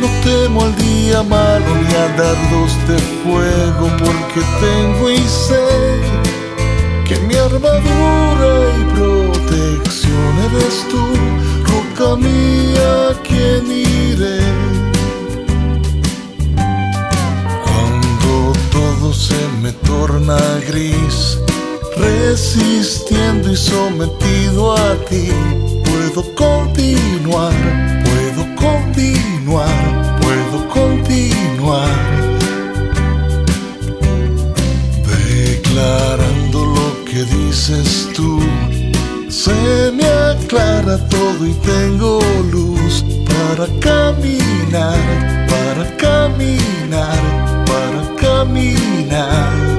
No 0.00 0.08
temo 0.24 0.64
al 0.64 0.74
día 0.76 1.22
malo 1.22 1.70
ni 1.84 1.94
a 1.94 2.08
dardos 2.16 2.72
de 2.88 2.98
fuego 3.22 3.86
porque 4.00 4.40
tengo 4.60 5.10
y 5.10 5.18
sé 5.28 6.00
que 7.06 7.20
mi 7.20 7.36
armadura 7.36 8.50
y 8.80 8.84
protección 8.96 10.32
eres 10.50 10.84
tú, 10.90 11.04
roca 11.70 12.16
mía, 12.16 13.16
quien 13.22 13.70
iré. 13.70 14.40
Cuando 17.64 18.52
todo 18.72 19.12
se 19.12 19.38
me 19.62 19.70
torna 19.70 20.36
gris, 20.66 21.38
resistiendo 21.96 23.50
y 23.50 23.56
sometido 23.56 24.76
a 24.76 24.94
ti, 25.08 25.28
puedo 25.84 26.22
continuar, 26.34 27.54
puedo 28.04 28.54
continuar, 28.56 30.18
puedo 30.20 30.68
continuar. 30.68 31.88
Declarando 35.06 36.66
lo 36.66 37.04
que 37.04 37.24
dices 37.24 38.08
tú, 38.14 38.40
se 39.28 39.90
me 39.92 40.06
aclara 40.06 40.98
todo 41.08 41.46
y 41.46 41.54
tengo 41.54 42.20
luz 42.50 43.04
para 43.24 43.66
caminar, 43.80 44.98
para 45.48 45.96
caminar, 45.96 47.18
para 47.66 48.14
caminar. 48.20 49.76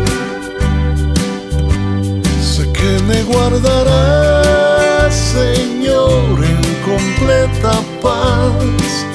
Que 2.87 2.95
me 3.03 3.21
guardarás, 3.23 5.13
Señor, 5.13 6.39
en 6.51 6.61
completa 6.89 7.73
paz. 8.01 9.05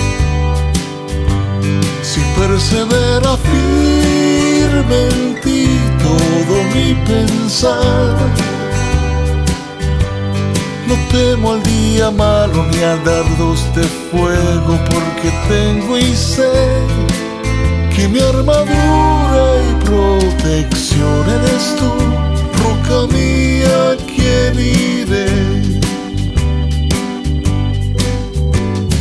Si 2.02 2.20
persevera 2.38 3.32
firme 3.50 4.98
en 5.08 5.40
ti 5.40 5.64
todo 6.06 6.54
mi 6.74 6.88
pensar. 7.06 8.14
No 10.86 10.94
temo 11.10 11.52
al 11.52 11.62
día 11.62 12.10
malo 12.10 12.66
ni 12.70 12.80
a 12.82 12.96
dardos 12.96 13.60
de 13.74 13.84
fuego 14.10 14.78
porque 14.90 15.32
tengo 15.48 15.96
y 15.96 16.14
sé 16.14 16.52
que 17.96 18.06
mi 18.06 18.20
armadura 18.20 19.44
y 19.70 19.72
protección 19.86 21.22
eres 21.38 21.64
tú, 21.78 21.90
roca 22.62 22.98
mía, 23.14 23.51
vida 23.72 24.50
vive. 24.52 25.26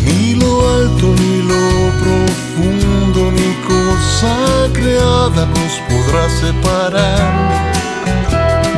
Ni 0.05 0.35
lo 0.35 0.51
alto, 0.75 1.07
ni 1.21 1.41
lo 1.51 1.63
profundo, 2.03 3.31
ni 3.31 3.51
cosa 3.67 4.35
creada 4.73 5.45
nos 5.45 5.73
podrá 5.89 6.29
separar 6.29 7.23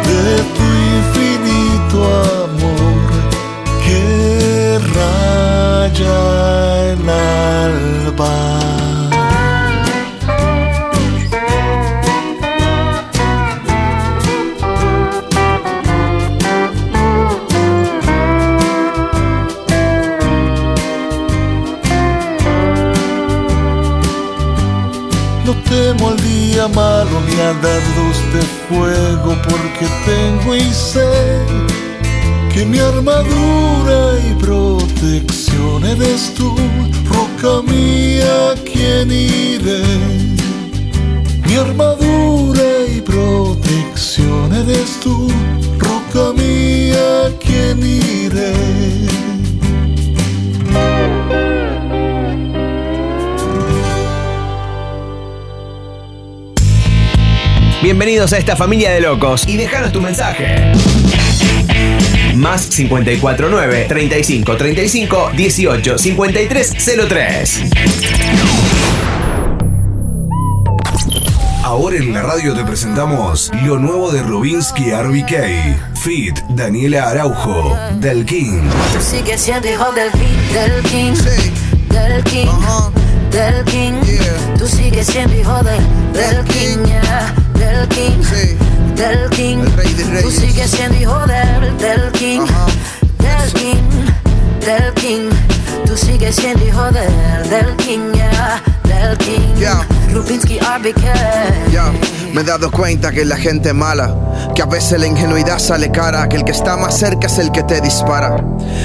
de 0.08 0.36
tu 0.56 0.66
infinito 0.98 1.98
amor 2.46 3.06
que 3.84 4.80
raya 4.96 6.18
el 6.94 7.10
alba. 7.10 8.73
Al 26.64 26.72
día 26.72 26.82
malo 26.82 27.22
ni 27.28 27.40
a 27.42 27.54
dardos 27.54 28.18
de 28.34 28.42
fuego 28.68 29.36
porque 29.50 29.88
tengo 30.06 30.56
y 30.56 30.74
sé 30.74 31.46
que 32.54 32.66
mi 32.66 32.80
armadura 32.80 34.20
y 34.30 34.34
protección 34.36 35.84
eres 35.84 36.34
tú, 36.36 36.56
roca 37.10 37.62
mía, 37.70 38.54
quien 38.64 39.12
iré. 39.12 39.84
Mi 41.48 41.56
armadura 41.56 42.64
y 42.96 43.02
protección 43.02 44.54
eres 44.54 45.00
tú, 45.02 45.28
roca 45.80 46.34
mía, 46.34 47.32
Bienvenidos 58.06 58.34
a 58.34 58.38
esta 58.38 58.58
familia 58.58 58.92
de 58.92 59.00
locos 59.00 59.48
y 59.48 59.56
déjanos 59.56 59.94
tu 59.94 60.02
mensaje. 60.02 60.74
Más 62.36 62.66
549 62.66 63.86
35 63.88 64.58
35 64.58 65.32
18 65.34 65.98
53 65.98 66.76
03. 67.08 67.62
Ahora 71.64 71.96
en 71.96 72.14
la 72.14 72.24
radio 72.24 72.54
te 72.54 72.66
presentamos 72.66 73.50
lo 73.64 73.80
nuevo 73.80 74.12
de 74.12 74.22
Rubinsky 74.22 74.92
RBK, 74.92 75.96
Fit 75.96 76.38
Daniela 76.50 77.10
Araujo, 77.10 77.78
Del 78.02 78.26
King. 78.26 78.70
Tú 78.94 79.00
sigues 79.00 79.40
siendo 79.40 79.70
hijo 79.70 79.90
del 79.94 80.12
king, 80.12 80.54
del 80.54 80.84
king, 80.84 81.14
del 81.88 82.24
king, 82.26 82.50
del 83.32 83.64
king. 83.64 83.94
Tú 84.58 84.68
sigues 84.68 85.08
siendo 85.08 85.34
hijo 85.40 85.64
del, 85.64 85.82
del 86.12 86.44
king, 86.44 86.84
yeah, 86.86 87.34
del 87.64 87.88
king, 87.90 88.22
del 88.96 89.30
king. 89.30 89.64
Tú 90.22 90.32
sigues 90.32 90.72
siendo 90.72 90.98
hijo 90.98 91.20
del, 91.26 91.78
del 91.78 92.12
king, 92.14 92.42
del 93.20 93.54
king, 93.54 93.76
del 94.66 94.94
king. 94.96 95.30
Tú 95.86 95.98
sigues 95.98 96.36
siendo 96.36 96.66
hijo 96.66 96.84
del, 96.92 97.50
del 97.50 97.76
king, 97.78 98.12
yeah, 98.14 98.62
del 98.84 99.18
king. 99.18 99.54
Rubinsky 99.58 100.03
RBK. 100.12 101.72
Ya, 101.72 101.92
me 102.34 102.42
he 102.42 102.44
dado 102.44 102.72
cuenta 102.72 103.12
que 103.12 103.26
la 103.26 103.38
gente 103.38 103.74
mala, 103.74 104.16
que 104.56 104.62
a 104.62 104.66
veces 104.66 105.00
la 105.00 105.08
ingenuidad 105.08 105.60
sale 105.60 105.92
cara, 105.92 106.28
que 106.28 106.38
el 106.38 106.44
que 106.44 106.52
está 106.52 106.78
más 106.78 106.98
cerca 106.98 107.28
es 107.28 107.38
el 107.38 107.52
que 107.52 107.64
te 107.64 107.80
dispara. 107.82 108.38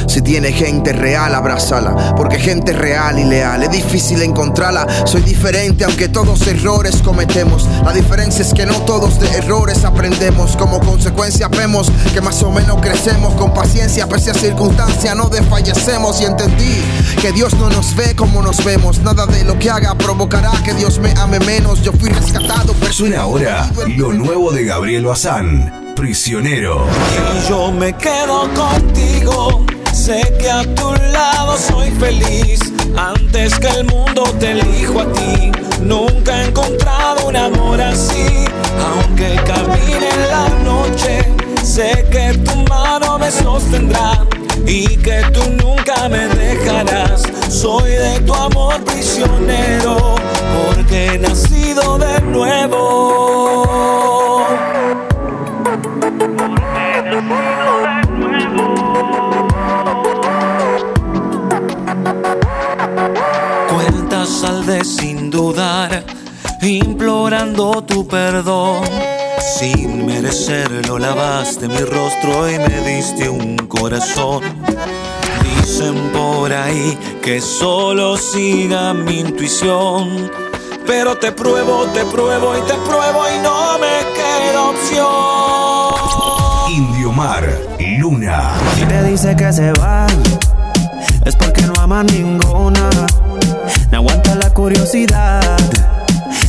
Si 0.06 0.22
tiene 0.22 0.52
gente 0.52 0.92
real, 0.92 1.34
abrázala, 1.34 2.14
porque 2.16 2.38
gente 2.38 2.72
real 2.72 3.18
y 3.18 3.24
leal 3.24 3.62
es 3.62 3.70
difícil 3.70 4.22
encontrarla. 4.22 4.86
Soy 5.06 5.22
diferente, 5.22 5.84
aunque 5.84 6.08
todos 6.08 6.46
errores 6.46 7.02
cometemos. 7.02 7.68
La 7.84 7.92
diferencia 7.92 8.42
es 8.42 8.54
que 8.54 8.66
no 8.66 8.74
todos 8.82 9.18
de 9.20 9.28
errores 9.36 9.84
aprendemos. 9.84 10.56
Como 10.56 10.80
consecuencia, 10.80 11.48
vemos 11.48 11.90
que 12.12 12.20
más 12.20 12.42
o 12.42 12.50
menos 12.50 12.80
crecemos 12.80 13.34
con 13.34 13.52
paciencia, 13.52 14.06
pese 14.08 14.30
a 14.30 14.34
circunstancia, 14.34 15.14
no 15.14 15.28
desfallecemos. 15.28 16.20
Y 16.20 16.24
entendí 16.24 16.82
que 17.20 17.32
Dios 17.32 17.54
no 17.54 17.68
nos 17.70 17.94
ve 17.94 18.14
como 18.16 18.42
nos 18.42 18.64
vemos. 18.64 19.00
Nada 19.00 19.26
de 19.26 19.44
lo 19.44 19.58
que 19.58 19.70
haga 19.70 19.94
provocará 19.94 20.52
que 20.64 20.74
Dios 20.74 20.98
me 20.98 21.07
ame 21.16 21.38
menos. 21.40 21.82
Yo 21.82 21.92
fui 21.92 22.10
rescatado, 22.10 22.74
pero 22.80 22.92
Suena 22.92 23.20
ahora 23.22 23.70
lo 23.96 24.12
nuevo 24.12 24.50
de 24.52 24.64
Gabriel 24.64 25.04
Bazán, 25.04 25.92
Prisionero. 25.94 26.86
Y 27.34 27.48
yo 27.48 27.70
me 27.72 27.92
quedo 27.94 28.48
contigo. 28.54 29.64
Sé 29.92 30.34
que 30.38 30.50
a 30.50 30.62
tu 30.74 30.92
lado 31.12 31.56
soy 31.58 31.90
feliz. 31.92 32.60
Antes 32.96 33.58
que 33.58 33.68
el 33.68 33.84
mundo 33.84 34.22
te 34.38 34.52
elijo 34.52 35.00
a 35.00 35.12
ti. 35.12 35.50
Nunca 35.82 36.42
he 36.42 36.48
encontrado 36.48 37.28
un 37.28 37.36
amor 37.36 37.80
así. 37.80 38.44
Aunque 38.80 39.36
camine 39.46 40.08
en 40.08 40.28
la 40.30 40.48
noche, 40.64 41.34
sé 41.62 42.06
que 42.10 42.38
tu 42.38 42.56
mano 42.68 43.18
me 43.18 43.30
sostendrá. 43.30 44.24
Y 44.66 44.96
que 44.98 45.22
tú 45.32 45.42
nunca 45.62 46.08
me 46.08 46.28
dejarás. 46.28 46.97
Soy 47.60 47.90
de 47.90 48.20
tu 48.20 48.32
amor 48.32 48.84
prisionero. 48.84 50.14
Porque 50.54 51.06
he 51.06 51.18
nacido 51.18 51.98
de 51.98 52.20
nuevo. 52.20 54.46
Cuentas 63.74 64.44
al 64.44 64.64
de 64.64 64.84
sin 64.84 65.28
dudar, 65.28 66.04
implorando 66.62 67.82
tu 67.82 68.06
perdón. 68.06 68.84
Sin 69.58 70.06
merecerlo 70.06 70.96
lavaste 70.96 71.66
mi 71.66 71.80
rostro 71.80 72.48
y 72.48 72.56
me 72.60 72.88
diste 72.88 73.28
un 73.28 73.56
corazón. 73.66 74.44
Dicen 75.78 76.10
por 76.12 76.52
ahí 76.52 76.98
que 77.22 77.40
solo 77.40 78.16
siga 78.16 78.92
mi 78.94 79.20
intuición. 79.20 80.28
Pero 80.84 81.16
te 81.18 81.30
pruebo, 81.30 81.84
te 81.94 82.04
pruebo 82.04 82.56
y 82.58 82.60
te 82.62 82.74
pruebo 82.74 83.22
y 83.28 83.38
no 83.44 83.78
me 83.78 84.00
queda 84.12 84.70
opción. 84.70 85.06
Indio 86.68 87.12
Mar, 87.12 87.48
Luna. 87.96 88.54
Si 88.74 88.86
te 88.86 89.04
dice 89.04 89.36
que 89.36 89.52
se 89.52 89.70
va, 89.74 90.08
es 91.24 91.36
porque 91.36 91.62
no 91.62 91.74
ama 91.80 92.02
ninguna. 92.02 92.90
No 93.92 93.98
aguanta 93.98 94.34
la 94.34 94.50
curiosidad. 94.50 95.56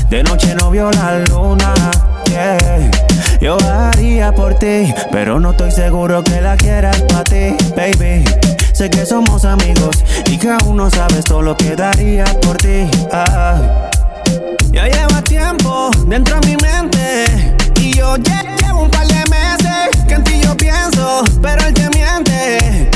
De 0.09 0.23
noche 0.23 0.55
no 0.55 0.71
vio 0.71 0.89
la 0.89 1.19
luna. 1.19 1.71
yeah. 2.31 2.89
Yo 3.39 3.57
haría 3.63 4.33
por 4.33 4.55
ti, 4.55 4.91
pero 5.11 5.39
no 5.39 5.51
estoy 5.51 5.71
seguro 5.71 6.23
que 6.23 6.41
la 6.41 6.57
quieras 6.57 6.99
para 7.03 7.23
ti, 7.25 7.55
baby. 7.75 8.23
Sé 8.79 8.89
que 8.89 9.05
somos 9.05 9.43
amigos 9.43 10.05
y 10.31 10.37
que 10.37 10.51
aún 10.51 10.77
no 10.77 10.89
sabes 10.89 11.25
todo 11.25 11.41
lo 11.41 11.57
que 11.57 11.75
daría 11.75 12.23
por 12.39 12.55
ti. 12.55 12.89
Ah. 13.11 13.89
Ya 14.71 14.87
lleva 14.87 15.21
tiempo 15.21 15.91
dentro 16.07 16.39
de 16.39 16.47
mi 16.47 16.55
mente 16.55 17.57
y 17.81 17.97
yo 17.97 18.15
ya 18.15 18.41
llevo 18.41 18.83
un 18.83 18.89
par 18.89 19.05
de 19.05 19.21
meses 19.29 19.89
que 20.07 20.13
en 20.13 20.23
ti 20.23 20.39
yo 20.41 20.55
pienso, 20.55 21.25
pero 21.41 21.61
él 21.65 21.73
te 21.73 21.89
miente. 21.89 22.88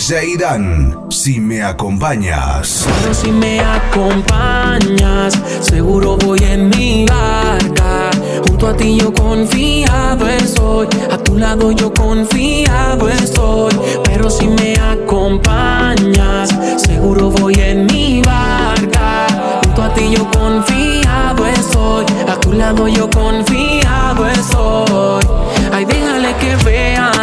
Zaidan, 0.00 0.96
Si 1.10 1.38
me 1.38 1.62
acompañas. 1.62 2.86
Pero 3.02 3.12
si 3.12 3.30
me 3.30 3.60
acompañas, 3.60 5.38
seguro 5.60 6.16
voy 6.16 6.38
en 6.42 6.70
mi 6.70 7.04
barca. 7.04 8.10
Junto 8.48 8.68
a 8.68 8.76
ti 8.76 8.98
yo 8.98 9.12
confiado 9.12 10.26
estoy, 10.26 10.88
a 11.12 11.18
tu 11.18 11.36
lado 11.36 11.70
yo 11.72 11.92
confiado 11.92 13.10
estoy. 13.10 13.72
Pero 14.04 14.30
si 14.30 14.48
me 14.48 14.74
acompañas, 14.80 16.48
seguro 16.78 17.30
voy 17.30 17.54
en 17.56 17.84
mi 17.84 18.22
barca. 18.22 19.26
Junto 19.64 19.82
a 19.82 19.92
ti 19.92 20.10
yo 20.16 20.30
confiado 20.30 21.46
estoy, 21.46 22.06
a 22.26 22.40
tu 22.40 22.54
lado 22.54 22.88
yo 22.88 23.10
confiado 23.10 24.26
estoy. 24.28 25.24
Ay, 25.72 25.84
déjale 25.84 26.34
que 26.36 26.56
vean 26.64 27.19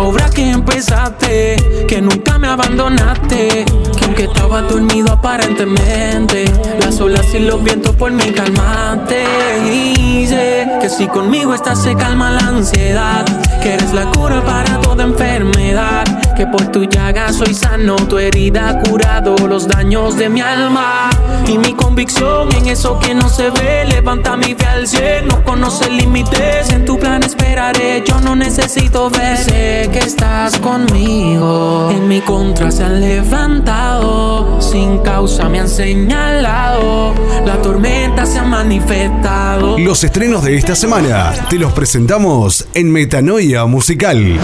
obra 0.00 0.28
que 0.30 0.50
empezaste, 0.50 1.84
que 1.86 2.00
nunca 2.00 2.38
me 2.38 2.48
abandonaste, 2.48 3.64
que 3.96 4.04
aunque 4.04 4.24
estaba 4.24 4.62
dormido 4.62 5.12
aparentemente, 5.12 6.44
las 6.80 7.00
olas 7.00 7.26
y 7.34 7.40
los 7.40 7.62
vientos 7.62 7.94
por 7.96 8.10
mí 8.12 8.24
calmaste. 8.32 9.24
Y 9.72 10.26
sé 10.26 10.68
que 10.80 10.88
si 10.88 11.06
conmigo 11.08 11.54
estás 11.54 11.82
se 11.82 11.94
calma 11.94 12.30
la 12.30 12.48
ansiedad, 12.48 13.24
que 13.62 13.74
eres 13.74 13.92
la 13.92 14.06
cura 14.10 14.44
para 14.44 14.80
toda 14.80 15.04
enfermedad, 15.04 16.04
que 16.36 16.46
por 16.46 16.66
tu 16.68 16.84
llaga 16.84 17.32
soy 17.32 17.54
sano, 17.54 17.96
tu 17.96 18.18
herida 18.18 18.68
ha 18.68 18.80
curado 18.80 19.36
los 19.48 19.66
daños 19.66 20.16
de 20.16 20.28
mi 20.28 20.40
alma. 20.40 21.10
Y 21.46 21.58
mi 21.58 21.74
convicción 21.74 22.52
en 22.54 22.68
eso 22.68 22.98
que 22.98 23.14
no 23.14 23.28
se 23.28 23.50
ve, 23.50 23.84
levanta 23.86 24.36
mi 24.36 24.54
fe 24.54 24.66
al 24.66 24.86
cielo, 24.86 25.28
no 25.28 25.44
conoce 25.44 25.90
límites, 25.90 26.70
en 26.70 26.84
tu 26.84 26.98
plan 26.98 27.22
esperaré, 27.22 28.04
yo 28.06 28.20
no 28.20 28.36
necesito 28.36 29.10
ver. 29.10 29.87
Que 29.92 30.00
estás 30.00 30.58
conmigo, 30.58 31.90
en 31.90 32.08
mi 32.08 32.20
contra 32.20 32.70
se 32.70 32.84
han 32.84 33.00
levantado, 33.00 34.60
sin 34.60 34.98
causa 34.98 35.48
me 35.48 35.60
han 35.60 35.68
señalado. 35.68 37.14
La 37.46 37.60
tormenta 37.62 38.26
se 38.26 38.38
ha 38.38 38.44
manifestado. 38.44 39.78
Los 39.78 40.04
estrenos 40.04 40.44
de 40.44 40.56
esta 40.56 40.74
semana 40.74 41.32
te 41.48 41.58
los 41.58 41.72
presentamos 41.72 42.68
en 42.74 42.92
Metanoia 42.92 43.64
Musical. 43.64 44.38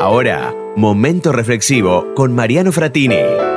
Ahora, 0.00 0.54
momento 0.76 1.32
reflexivo 1.32 2.14
con 2.14 2.34
Mariano 2.34 2.72
Fratini. 2.72 3.47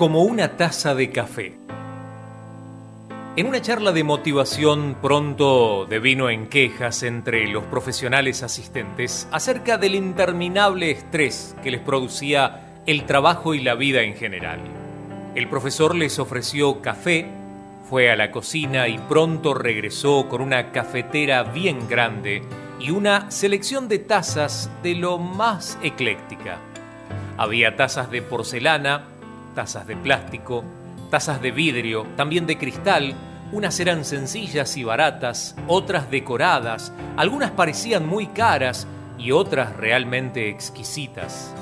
Como 0.00 0.22
una 0.22 0.56
taza 0.56 0.94
de 0.94 1.10
café. 1.10 1.58
En 3.36 3.46
una 3.46 3.60
charla 3.60 3.92
de 3.92 4.02
motivación 4.02 4.96
pronto 5.02 5.84
devino 5.84 6.30
en 6.30 6.46
quejas 6.46 7.02
entre 7.02 7.46
los 7.48 7.64
profesionales 7.64 8.42
asistentes 8.42 9.28
acerca 9.30 9.76
del 9.76 9.94
interminable 9.94 10.90
estrés 10.90 11.54
que 11.62 11.70
les 11.70 11.82
producía 11.82 12.80
el 12.86 13.04
trabajo 13.04 13.52
y 13.52 13.60
la 13.60 13.74
vida 13.74 14.00
en 14.00 14.16
general. 14.16 14.60
El 15.34 15.50
profesor 15.50 15.94
les 15.94 16.18
ofreció 16.18 16.80
café, 16.80 17.26
fue 17.90 18.10
a 18.10 18.16
la 18.16 18.30
cocina 18.30 18.88
y 18.88 18.96
pronto 18.96 19.52
regresó 19.52 20.30
con 20.30 20.40
una 20.40 20.72
cafetera 20.72 21.42
bien 21.42 21.88
grande 21.90 22.42
y 22.78 22.90
una 22.90 23.30
selección 23.30 23.86
de 23.86 23.98
tazas 23.98 24.70
de 24.82 24.94
lo 24.94 25.18
más 25.18 25.78
ecléctica. 25.82 26.56
Había 27.36 27.76
tazas 27.76 28.10
de 28.10 28.22
porcelana, 28.22 29.04
tazas 29.54 29.86
de 29.86 29.96
plástico, 29.96 30.64
tazas 31.10 31.40
de 31.42 31.50
vidrio, 31.50 32.06
también 32.16 32.46
de 32.46 32.58
cristal, 32.58 33.14
unas 33.52 33.80
eran 33.80 34.04
sencillas 34.04 34.76
y 34.76 34.84
baratas, 34.84 35.56
otras 35.66 36.10
decoradas, 36.10 36.92
algunas 37.16 37.50
parecían 37.50 38.06
muy 38.06 38.28
caras 38.28 38.86
y 39.18 39.32
otras 39.32 39.76
realmente 39.76 40.48
exquisitas. 40.48 41.54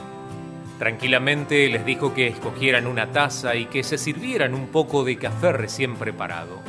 Tranquilamente 0.78 1.68
les 1.68 1.84
dijo 1.84 2.14
que 2.14 2.28
escogieran 2.28 2.86
una 2.86 3.10
taza 3.10 3.56
y 3.56 3.66
que 3.66 3.82
se 3.82 3.98
sirvieran 3.98 4.54
un 4.54 4.68
poco 4.68 5.02
de 5.02 5.16
café 5.16 5.52
recién 5.52 5.96
preparado. 5.96 6.60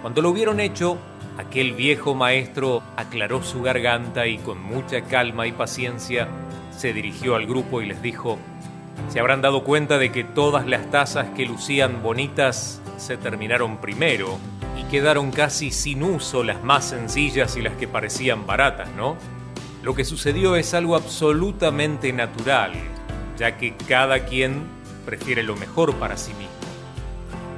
Cuando 0.00 0.22
lo 0.22 0.30
hubieron 0.30 0.58
hecho, 0.58 0.98
aquel 1.38 1.74
viejo 1.74 2.14
maestro 2.14 2.82
aclaró 2.96 3.42
su 3.44 3.62
garganta 3.62 4.26
y 4.26 4.38
con 4.38 4.60
mucha 4.60 5.02
calma 5.02 5.46
y 5.46 5.52
paciencia 5.52 6.26
se 6.76 6.92
dirigió 6.92 7.36
al 7.36 7.46
grupo 7.46 7.80
y 7.80 7.86
les 7.86 8.02
dijo, 8.02 8.38
se 9.08 9.20
habrán 9.20 9.42
dado 9.42 9.64
cuenta 9.64 9.98
de 9.98 10.10
que 10.10 10.24
todas 10.24 10.66
las 10.66 10.90
tazas 10.90 11.30
que 11.30 11.46
lucían 11.46 12.02
bonitas 12.02 12.80
se 12.96 13.16
terminaron 13.16 13.78
primero 13.78 14.38
y 14.78 14.84
quedaron 14.84 15.30
casi 15.30 15.70
sin 15.70 16.02
uso 16.02 16.42
las 16.42 16.62
más 16.62 16.84
sencillas 16.84 17.56
y 17.56 17.62
las 17.62 17.74
que 17.76 17.88
parecían 17.88 18.46
baratas, 18.46 18.88
¿no? 18.96 19.16
Lo 19.82 19.94
que 19.94 20.04
sucedió 20.04 20.56
es 20.56 20.74
algo 20.74 20.94
absolutamente 20.96 22.12
natural, 22.12 22.72
ya 23.36 23.56
que 23.56 23.76
cada 23.88 24.24
quien 24.24 24.62
prefiere 25.04 25.42
lo 25.42 25.56
mejor 25.56 25.94
para 25.96 26.16
sí 26.16 26.32
mismo. 26.34 26.52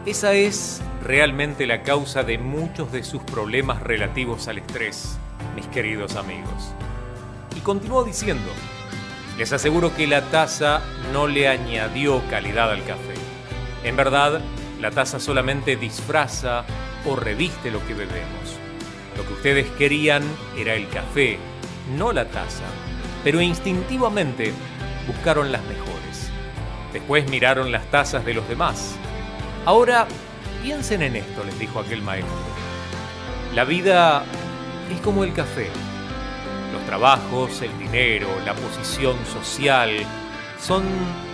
Esa 0.07 0.35
es 0.35 0.83
realmente 1.02 1.66
la 1.66 1.83
causa 1.83 2.22
de 2.22 2.38
muchos 2.38 2.92
de 2.92 3.04
sus 3.04 3.22
problemas 3.22 3.83
relativos 3.83 4.48
al 4.48 4.59
estrés, 4.59 5.18
mis 5.54 5.66
queridos 5.66 6.16
amigos. 6.16 6.74
Y 7.57 7.61
continuó 7.61 8.04
diciendo, 8.04 8.50
les 9.38 9.53
aseguro 9.53 9.94
que 9.94 10.07
la 10.07 10.23
taza 10.31 10.81
no 11.12 11.27
le 11.27 11.49
añadió 11.49 12.23
calidad 12.31 12.70
al 12.70 12.85
café. 12.85 13.14
En 13.83 13.97
verdad, 13.97 14.40
la 14.81 14.90
taza 14.90 15.18
solamente 15.18 15.77
disfraza 15.77 16.64
o 17.05 17.16
reviste 17.16 17.70
lo 17.70 17.85
que 17.87 17.94
bebemos. 17.94 18.59
Lo 19.16 19.27
que 19.27 19.33
ustedes 19.33 19.70
querían 19.73 20.23
era 20.57 20.75
el 20.75 20.88
café, 20.88 21.38
no 21.97 22.12
la 22.12 22.27
taza, 22.27 22.64
pero 23.23 23.40
instintivamente 23.40 24.53
buscaron 25.07 25.53
las 25.53 25.62
mejores. 25.64 26.31
Después 26.92 27.29
miraron 27.29 27.73
las 27.73 27.90
tazas 27.90 28.25
de 28.25 28.35
los 28.35 28.49
demás. 28.49 28.94
Ahora, 29.64 30.07
piensen 30.62 31.03
en 31.03 31.16
esto, 31.16 31.44
les 31.44 31.59
dijo 31.59 31.81
aquel 31.81 32.03
maestro. 32.03 32.33
La 33.55 33.64
vida 33.64 34.25
es 34.92 35.01
como 35.01 35.25
el 35.25 35.33
café. 35.33 35.68
Los 36.74 36.84
trabajos, 36.87 37.62
el 37.62 37.78
dinero, 37.78 38.26
la 38.44 38.52
posición 38.52 39.16
social 39.26 39.90
son 40.60 40.82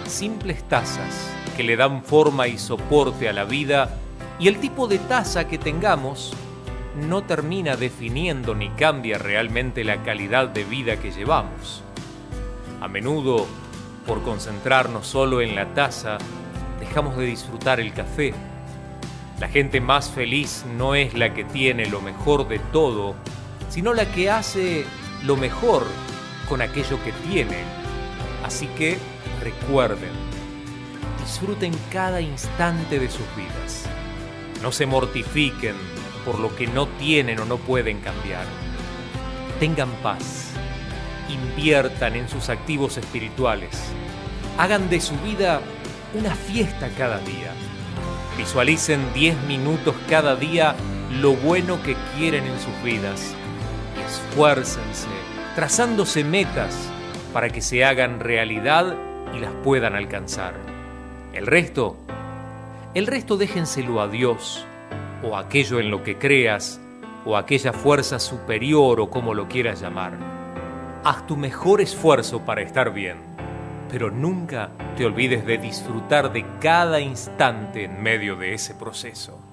simples 0.07 0.62
tazas 0.64 1.33
que 1.57 1.62
le 1.62 1.76
dan 1.76 2.05
forma 2.05 2.46
y 2.46 2.59
soporte 2.59 3.26
a 3.26 3.33
la 3.33 3.44
vida 3.44 3.96
y 4.38 4.48
el 4.48 4.61
tipo 4.61 4.87
de 4.87 4.98
taza 4.98 5.48
que 5.48 5.57
tengamos 5.57 6.35
no 7.09 7.22
termina 7.22 7.76
definiendo 7.76 8.55
ni 8.55 8.68
cambia 8.68 9.16
realmente 9.16 9.83
la 9.83 10.03
calidad 10.03 10.46
de 10.48 10.64
vida 10.64 10.98
que 10.98 11.11
llevamos. 11.11 11.83
A 12.83 12.88
menudo, 12.88 13.46
por 14.07 14.22
concentrarnos 14.22 15.07
solo 15.07 15.40
en 15.40 15.55
la 15.55 15.72
taza, 15.72 16.18
dejamos 16.81 17.16
de 17.16 17.24
disfrutar 17.24 17.81
el 17.81 17.94
café. 17.94 18.35
La 19.38 19.48
gente 19.48 19.81
más 19.81 20.11
feliz 20.11 20.66
no 20.76 20.94
es 20.94 21.14
la 21.14 21.33
que 21.33 21.44
tiene 21.44 21.87
lo 21.87 22.03
mejor 22.03 22.46
de 22.46 22.59
todo, 22.59 23.14
sino 23.70 23.94
la 23.94 24.05
que 24.05 24.29
hace 24.29 24.85
lo 25.24 25.37
mejor 25.37 25.87
con 26.48 26.62
aquello 26.62 27.02
que 27.04 27.12
tiene. 27.28 27.62
Así 28.44 28.66
que 28.68 28.98
recuerden, 29.42 30.11
disfruten 31.22 31.72
cada 31.92 32.20
instante 32.20 32.98
de 32.98 33.11
sus 33.11 33.26
vidas. 33.37 33.85
No 34.62 34.72
se 34.72 34.87
mortifiquen 34.87 35.76
por 36.24 36.38
lo 36.38 36.54
que 36.54 36.66
no 36.66 36.87
tienen 36.87 37.38
o 37.40 37.44
no 37.44 37.56
pueden 37.56 38.00
cambiar. 38.00 38.44
Tengan 39.59 39.90
paz. 40.02 40.50
Inviertan 41.28 42.16
en 42.16 42.28
sus 42.28 42.48
activos 42.48 42.96
espirituales. 42.96 43.70
Hagan 44.59 44.90
de 44.90 45.00
su 45.00 45.16
vida 45.18 45.61
una 46.14 46.35
fiesta 46.35 46.90
cada 46.98 47.18
día. 47.18 47.52
Visualicen 48.37 49.12
10 49.14 49.42
minutos 49.42 49.94
cada 50.09 50.35
día 50.35 50.74
lo 51.20 51.35
bueno 51.35 51.83
que 51.83 51.96
quieren 52.16 52.44
en 52.44 52.59
sus 52.59 52.83
vidas 52.83 53.35
esfuércense 54.11 55.09
trazándose 55.55 56.25
metas 56.25 56.90
para 57.33 57.49
que 57.51 57.61
se 57.61 57.85
hagan 57.85 58.20
realidad 58.20 58.96
y 59.35 59.38
las 59.38 59.53
puedan 59.62 59.94
alcanzar. 59.94 60.55
El 61.33 61.46
resto, 61.46 61.96
el 62.94 63.07
resto 63.07 63.37
déjenselo 63.37 64.01
a 64.01 64.09
Dios 64.09 64.66
o 65.23 65.37
aquello 65.37 65.79
en 65.79 65.90
lo 65.90 66.03
que 66.03 66.18
creas 66.18 66.81
o 67.25 67.37
aquella 67.37 67.73
fuerza 67.73 68.18
superior 68.18 69.01
o 69.01 69.11
como 69.11 69.35
lo 69.35 69.49
quieras 69.49 69.81
llamar. 69.81 70.12
Haz 71.05 71.27
tu 71.27 71.37
mejor 71.37 71.81
esfuerzo 71.81 72.44
para 72.44 72.62
estar 72.62 72.92
bien, 72.92 73.18
pero 73.90 74.11
nunca 74.11 74.70
te 74.96 75.05
olvides 75.05 75.46
de 75.46 75.59
disfrutar 75.59 76.33
de 76.33 76.44
cada 76.61 77.01
instante 77.01 77.85
en 77.85 78.03
medio 78.03 78.37
de 78.37 78.55
ese 78.55 78.75
proceso. 78.75 79.50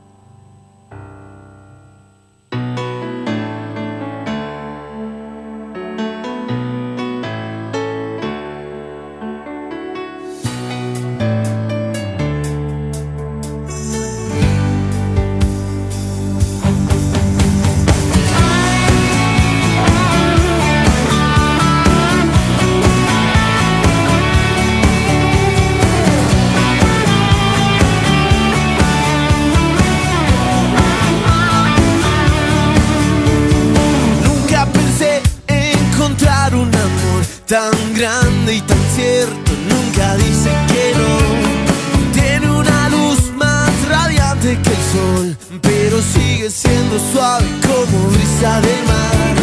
Tan 37.47 37.71
grande 37.93 38.55
y 38.55 38.61
tan 38.61 38.77
cierto. 38.95 39.51
Nunca 39.69 40.15
dice 40.17 40.49
que 40.67 40.93
no. 40.97 42.11
Tiene 42.13 42.51
una 42.51 42.89
luz 42.89 43.31
más 43.35 43.71
radiante 43.87 44.59
que 44.61 44.69
el 44.69 44.83
sol, 44.93 45.37
pero 45.61 46.01
sigue 46.01 46.51
siendo 46.51 46.99
suave 47.11 47.47
como 47.65 48.09
brisa 48.09 48.61
del 48.61 48.83
mar. 48.85 49.35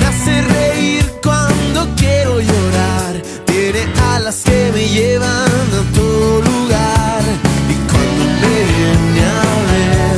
Me 0.00 0.06
hace 0.06 0.42
reír 0.54 1.04
cuando 1.22 1.86
quiero 1.96 2.40
llorar. 2.40 3.22
Tiene 3.44 3.80
alas 4.14 4.42
que 4.44 4.70
me 4.72 4.88
llevan 4.88 5.66
a 5.80 5.94
todo 5.94 6.40
lugar. 6.40 7.22
Y 7.68 7.76
cuando 7.90 8.24
me 8.40 8.56
viene 8.72 9.20
a 9.26 9.52
ver, 9.70 10.16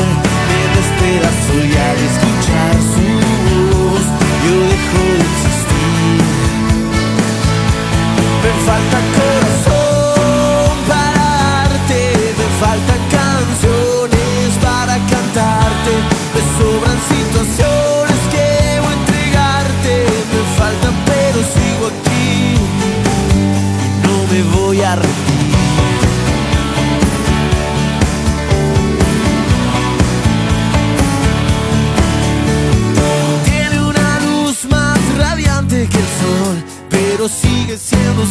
me 0.49 0.61
despedazo 0.77 1.55
y 1.67 1.77
al 1.77 1.99
escuchar 2.11 2.38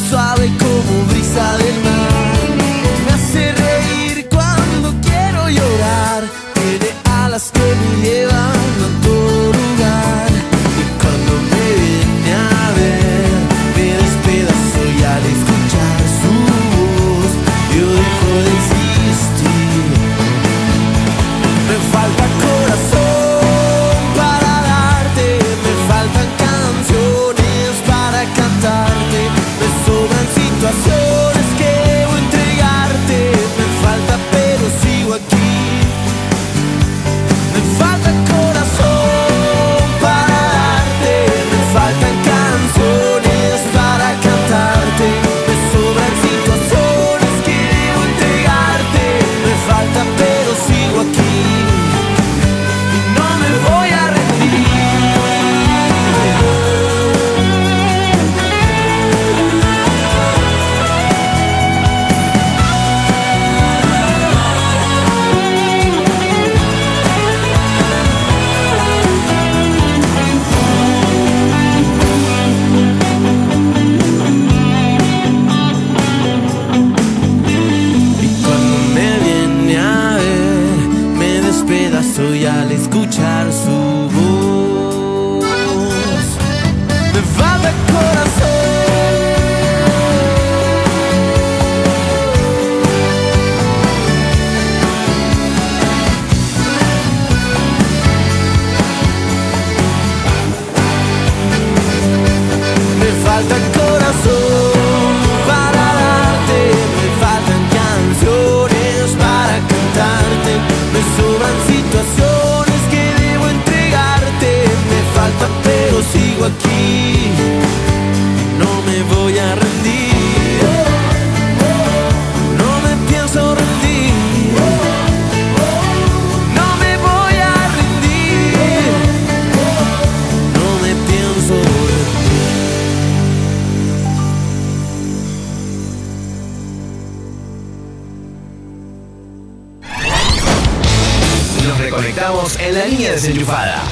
suave 0.10 0.52
como 0.58 1.06
brisa 1.08 1.58
del 1.58 1.84
mar. 1.84 2.17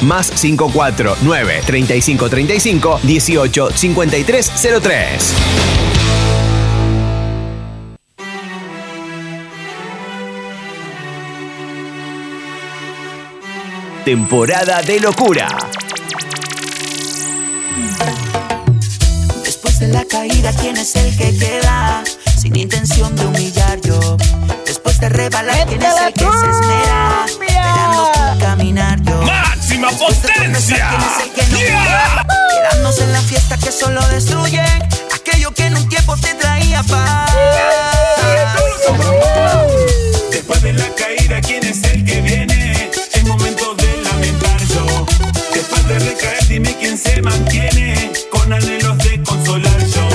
Más 0.05 0.29
549 0.29 1.63
3535 1.65 2.99
18 3.01 3.69
53 3.71 4.51
03. 4.81 5.33
Temporada 14.05 14.83
de 14.83 14.99
locura. 14.99 15.47
Después 19.43 19.79
de 19.79 19.87
la 19.87 20.05
caída, 20.05 20.53
¿quién 20.61 20.77
es 20.77 20.95
el 20.95 21.17
que 21.17 21.35
queda? 21.35 22.03
Sin 22.37 22.55
intención 22.55 23.15
de 23.15 23.25
humillar 23.25 23.81
yo. 23.81 24.17
Después 24.67 24.99
de 24.99 25.09
rebalar, 25.09 25.65
¿quién 25.67 25.81
es 25.81 25.95
el 25.99 26.13
que 26.13 26.19
se 26.19 26.49
esmera? 26.51 27.25
Esperando 27.25 28.24
caminar 28.37 29.01
yo. 29.01 29.21
¡Máxima 29.21 29.89
Después 29.89 30.21
de 30.21 30.27
tropezar, 30.29 30.89
¿quién 30.89 31.01
es 31.01 31.23
el 31.23 31.31
que 31.31 31.51
no 31.51 31.57
mira? 31.59 32.25
Quedándose 32.51 33.03
en 33.03 33.13
la 33.13 33.21
fiesta 33.21 33.57
que 33.57 33.71
solo 33.71 34.01
destruyen 34.07 34.65
aquello 35.13 35.51
que 35.51 35.65
en 35.65 35.77
un 35.77 35.89
tiempo 35.89 36.15
te 36.17 36.33
traía 36.35 36.83
paz. 36.83 37.31
Después 40.31 40.61
de 40.61 40.73
la 40.73 40.87
caída, 40.95 41.41
¿quién 41.41 41.63
es 41.63 41.83
el 41.83 42.03
que 42.05 42.21
viene? 42.21 42.89
Es 43.13 43.23
momento 43.25 43.75
de 43.75 43.97
lamentar 44.03 44.59
yo. 44.67 45.05
Después 45.53 45.87
de 45.87 45.99
recaer, 45.99 46.47
dime 46.47 46.75
quién 46.79 46.97
se 46.97 47.21
mantiene 47.21 48.11
con 48.31 48.51
anhelos 48.51 48.97
de 48.99 49.21
consolar 49.23 49.79
yo. 49.87 50.07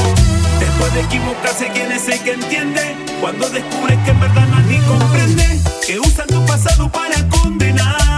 Después 0.59 0.95
de 0.95 1.01
equivocarse, 1.01 1.69
¿quién 1.73 1.93
es 1.93 2.09
el 2.09 2.21
que 2.21 2.33
entiende? 2.33 2.97
Cuando 3.21 3.49
descubres 3.49 3.99
que 4.05 4.11
en 4.11 4.21
verdad 4.21 4.47
nadie 4.49 4.81
comprende 4.87 5.61
que 5.87 5.99
usan 5.99 6.27
tu 6.29 6.45
pasado 6.47 6.91
para 6.91 7.27
condenar. 7.29 8.10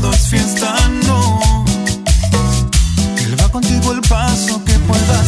Todo 0.00 0.12
es 0.12 0.28
fiesta, 0.28 0.74
no. 1.06 1.40
Él 3.16 3.40
va 3.40 3.48
contigo 3.50 3.92
el 3.92 4.00
paso 4.02 4.62
que 4.64 4.72
puedas 4.74 5.27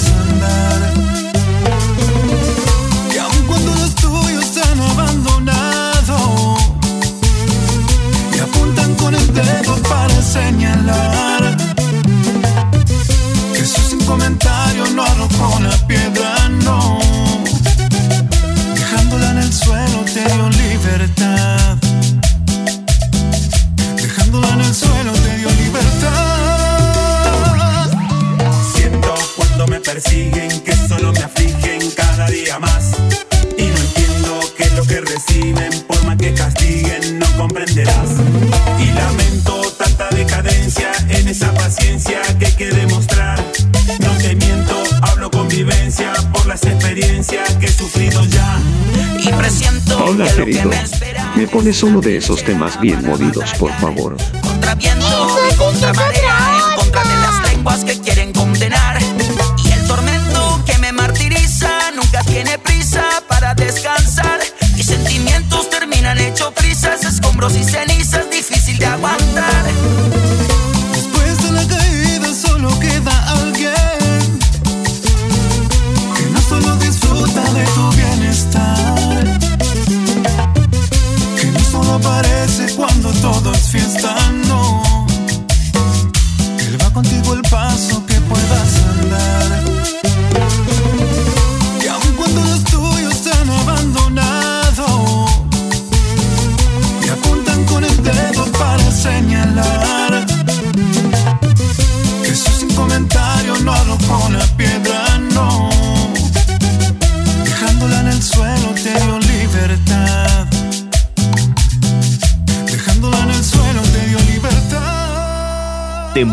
persiguen 30.02 30.60
que 30.60 30.72
solo 30.88 31.12
me 31.12 31.20
afligen 31.20 31.90
cada 31.90 32.26
día 32.28 32.58
más. 32.58 32.92
Y 33.58 33.64
no 33.64 33.76
entiendo 33.76 34.40
que 34.56 34.70
lo 34.70 34.84
que 34.84 35.00
reciben, 35.00 35.70
por 35.86 36.02
más 36.04 36.16
que 36.16 36.32
castiguen, 36.32 37.18
no 37.18 37.26
comprenderás. 37.36 38.10
Y 38.78 38.86
lamento 38.92 39.60
tanta 39.78 40.08
decadencia 40.10 40.90
en 41.08 41.28
esa 41.28 41.52
paciencia 41.52 42.20
que 42.38 42.46
hay 42.46 42.52
que 42.52 42.70
demostrar. 42.70 43.44
No 44.00 44.10
te 44.16 44.34
miento, 44.36 44.82
hablo 45.02 45.30
con 45.30 45.48
vivencia 45.48 46.12
por 46.32 46.46
las 46.46 46.64
experiencias 46.64 47.54
que 47.56 47.66
he 47.66 47.72
sufrido 47.72 48.24
ya. 48.24 48.58
Y 49.18 49.28
presiento 49.32 50.02
Hola, 50.02 50.24
que 50.24 50.30
lo 50.30 50.36
que 50.46 50.52
querido. 50.52 50.68
me 50.70 50.80
espera 50.80 51.32
¿Me 51.36 51.46
pones 51.46 51.82
uno 51.82 52.00
de 52.00 52.16
esos 52.16 52.42
temas 52.42 52.80
bien 52.80 53.04
movidos, 53.04 53.52
por 53.58 53.72
favor? 53.78 54.16
contra 54.40 54.74
viento 54.74 55.38
contra 55.58 55.92
marea, 55.92 56.49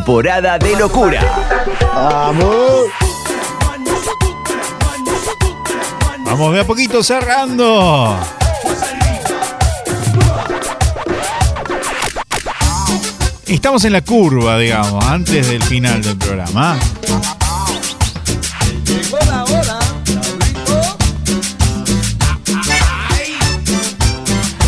temporada 0.08 0.58
de 0.58 0.74
locura. 0.78 1.20
¡Vamos! 1.94 2.86
Vamos 6.24 6.54
de 6.54 6.62
a 6.62 6.64
poquito 6.64 7.04
cerrando. 7.04 8.18
Estamos 13.48 13.84
en 13.84 13.92
la 13.92 14.02
curva, 14.02 14.58
digamos, 14.58 15.04
antes 15.04 15.50
del 15.50 15.62
final 15.62 16.02
del 16.02 16.16
programa. 16.16 16.78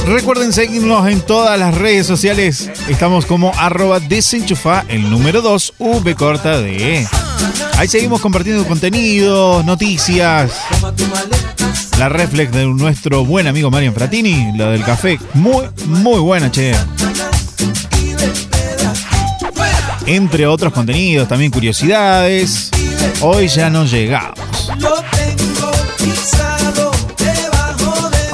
Recuerden 0.10 0.52
seguirnos 0.54 1.08
en 1.08 1.22
todas 1.22 1.60
las 1.60 1.76
redes 1.76 2.08
sociales. 2.08 2.72
Estamos 2.88 3.28
como 3.28 3.52
arroba 3.56 4.00
desenchufa, 4.00 4.84
el 4.88 5.08
número 5.08 5.44
2, 5.44 5.76
V 5.78 6.16
corta 6.16 6.60
de. 6.60 7.08
Ahí 7.78 7.88
seguimos 7.88 8.20
compartiendo 8.20 8.66
contenidos, 8.66 9.64
noticias. 9.66 10.62
La 12.00 12.10
reflex 12.10 12.52
de 12.52 12.66
nuestro 12.66 13.24
buen 13.24 13.46
amigo 13.46 13.70
Marian 13.70 13.94
Fratini, 13.94 14.58
la 14.58 14.72
del 14.72 14.84
café. 14.84 15.20
Muy, 15.36 15.66
muy 15.86 16.20
buena, 16.20 16.50
che. 16.50 16.74
Entre 20.08 20.48
otros 20.48 20.74
contenidos, 20.74 21.28
también 21.28 21.52
curiosidades. 21.52 22.72
Hoy 23.22 23.48
ya 23.48 23.70
no 23.70 23.86
llegamos. 23.86 24.40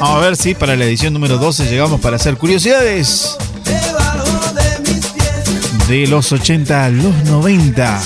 Vamos 0.06 0.22
a 0.22 0.28
ver 0.28 0.36
si 0.36 0.54
para 0.54 0.76
la 0.76 0.84
edición 0.84 1.12
número 1.12 1.36
12 1.36 1.68
llegamos 1.68 2.00
para 2.00 2.14
hacer 2.14 2.36
curiosidades. 2.36 3.36
De 5.88 6.06
los 6.06 6.30
80 6.30 6.84
a 6.84 6.90
los 6.90 7.12
90. 7.24 8.00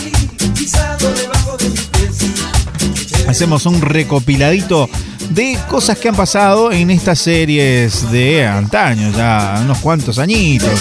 Hacemos 3.29 3.67
un 3.67 3.83
recopiladito 3.83 4.89
de 5.29 5.59
cosas 5.69 5.99
que 5.99 6.09
han 6.09 6.17
pasado 6.17 6.73
en 6.73 6.91
estas 6.91 7.19
series 7.19 8.11
de 8.11 8.47
antaño, 8.47 9.13
ya 9.15 9.61
unos 9.63 9.77
cuantos 9.81 10.19
añitos. 10.19 10.81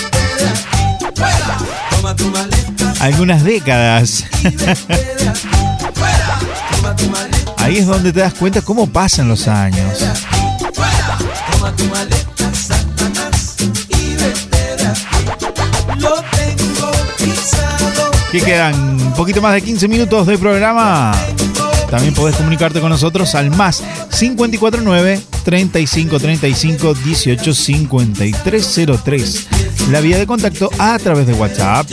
Algunas 3.02 3.44
décadas. 3.44 4.24
Ahí 7.58 7.80
es 7.80 7.88
donde 7.88 8.14
te 8.14 8.22
das 8.22 8.34
cuenta 8.36 8.62
cómo 8.62 8.88
pasan 8.88 9.28
los 9.28 9.50
años. 9.50 10.06
Que 18.32 18.42
quedan 18.42 18.76
un 18.76 19.14
poquito 19.14 19.42
más 19.42 19.54
de 19.54 19.62
15 19.62 19.88
minutos 19.88 20.28
de 20.28 20.38
programa. 20.38 21.12
También 21.90 22.14
podés 22.14 22.36
comunicarte 22.36 22.80
con 22.80 22.90
nosotros 22.90 23.34
al 23.34 23.50
más 23.50 23.84
549 24.18 25.20
35 25.44 26.20
35 26.20 26.94
18 26.94 27.54
53 27.54 28.82
03. 29.04 29.48
La 29.90 30.00
vía 30.02 30.20
de 30.20 30.28
contacto 30.28 30.70
a 30.78 31.00
través 31.00 31.26
de 31.26 31.34
WhatsApp. 31.34 31.88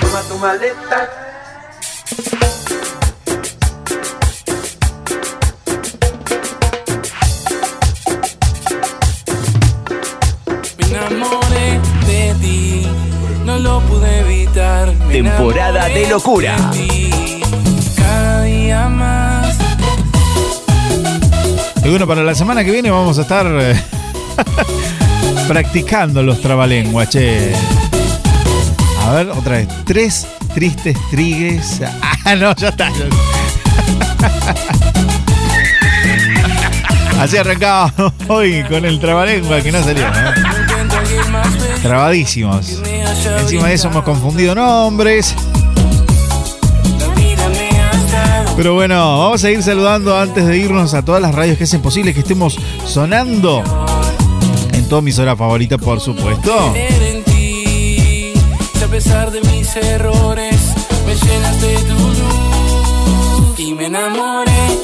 Toma 0.00 0.22
tu 0.28 0.38
maleta. 0.38 1.37
Temporada 15.10 15.88
de 15.88 16.08
locura. 16.08 16.56
Y 21.88 21.90
bueno, 21.90 22.06
para 22.06 22.22
la 22.22 22.34
semana 22.34 22.62
que 22.64 22.70
viene 22.70 22.90
vamos 22.90 23.18
a 23.18 23.22
estar 23.22 23.46
eh, 23.46 23.74
practicando 25.48 26.22
los 26.22 26.38
trabalenguas, 26.42 27.08
che. 27.08 27.54
A 29.06 29.12
ver, 29.12 29.30
otra 29.30 29.56
vez. 29.56 29.68
Tres 29.86 30.26
tristes 30.54 30.98
trigues. 31.10 31.80
Ah, 32.24 32.34
no, 32.36 32.54
ya 32.56 32.68
está. 32.68 32.92
Así 37.18 37.36
arrancaba 37.38 37.90
hoy 38.28 38.62
con 38.64 38.84
el 38.84 39.00
trabalengua 39.00 39.62
que 39.62 39.72
no 39.72 39.82
salió, 39.82 40.04
¿no? 40.10 40.34
Trabadísimos. 41.80 42.82
Encima 43.40 43.68
de 43.68 43.74
eso 43.74 43.88
hemos 43.88 44.04
confundido 44.04 44.54
nombres. 44.54 45.34
Pero 48.56 48.74
bueno, 48.74 49.20
vamos 49.20 49.44
a 49.44 49.50
ir 49.50 49.62
saludando 49.62 50.18
antes 50.18 50.44
de 50.44 50.58
irnos 50.58 50.92
a 50.92 51.02
todas 51.04 51.22
las 51.22 51.34
radios 51.34 51.56
que 51.56 51.64
hacen 51.64 51.80
posible 51.80 52.12
que 52.12 52.20
estemos 52.20 52.58
sonando 52.84 53.62
en 54.72 54.88
toda 54.88 55.00
mi 55.00 55.12
hora 55.12 55.36
favorita, 55.36 55.78
por 55.78 56.00
supuesto. 56.00 56.74
Me 63.76 63.86
enamoré 63.86 64.77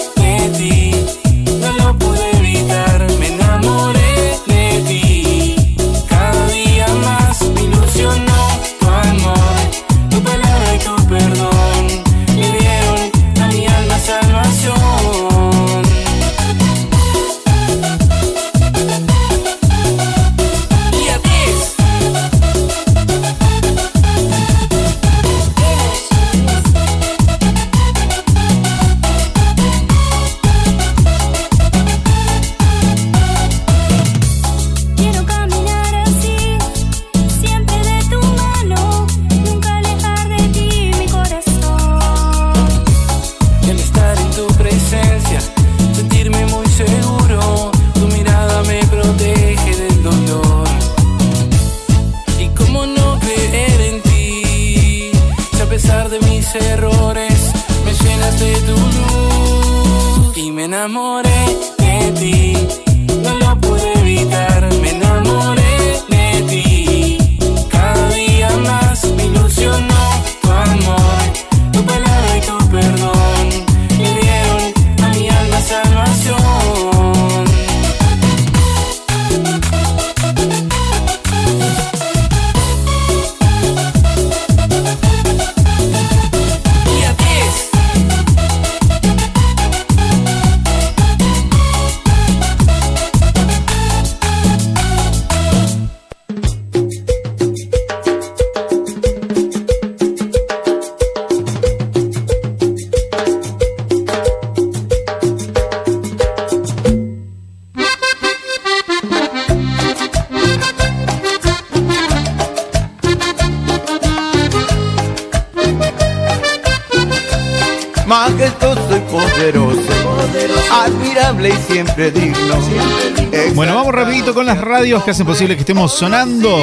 radios 124.85 125.03
que 125.03 125.13
hacen 125.13 125.25
posible 125.25 125.55
que 125.55 125.61
estemos 125.61 125.95
sonando. 125.95 126.59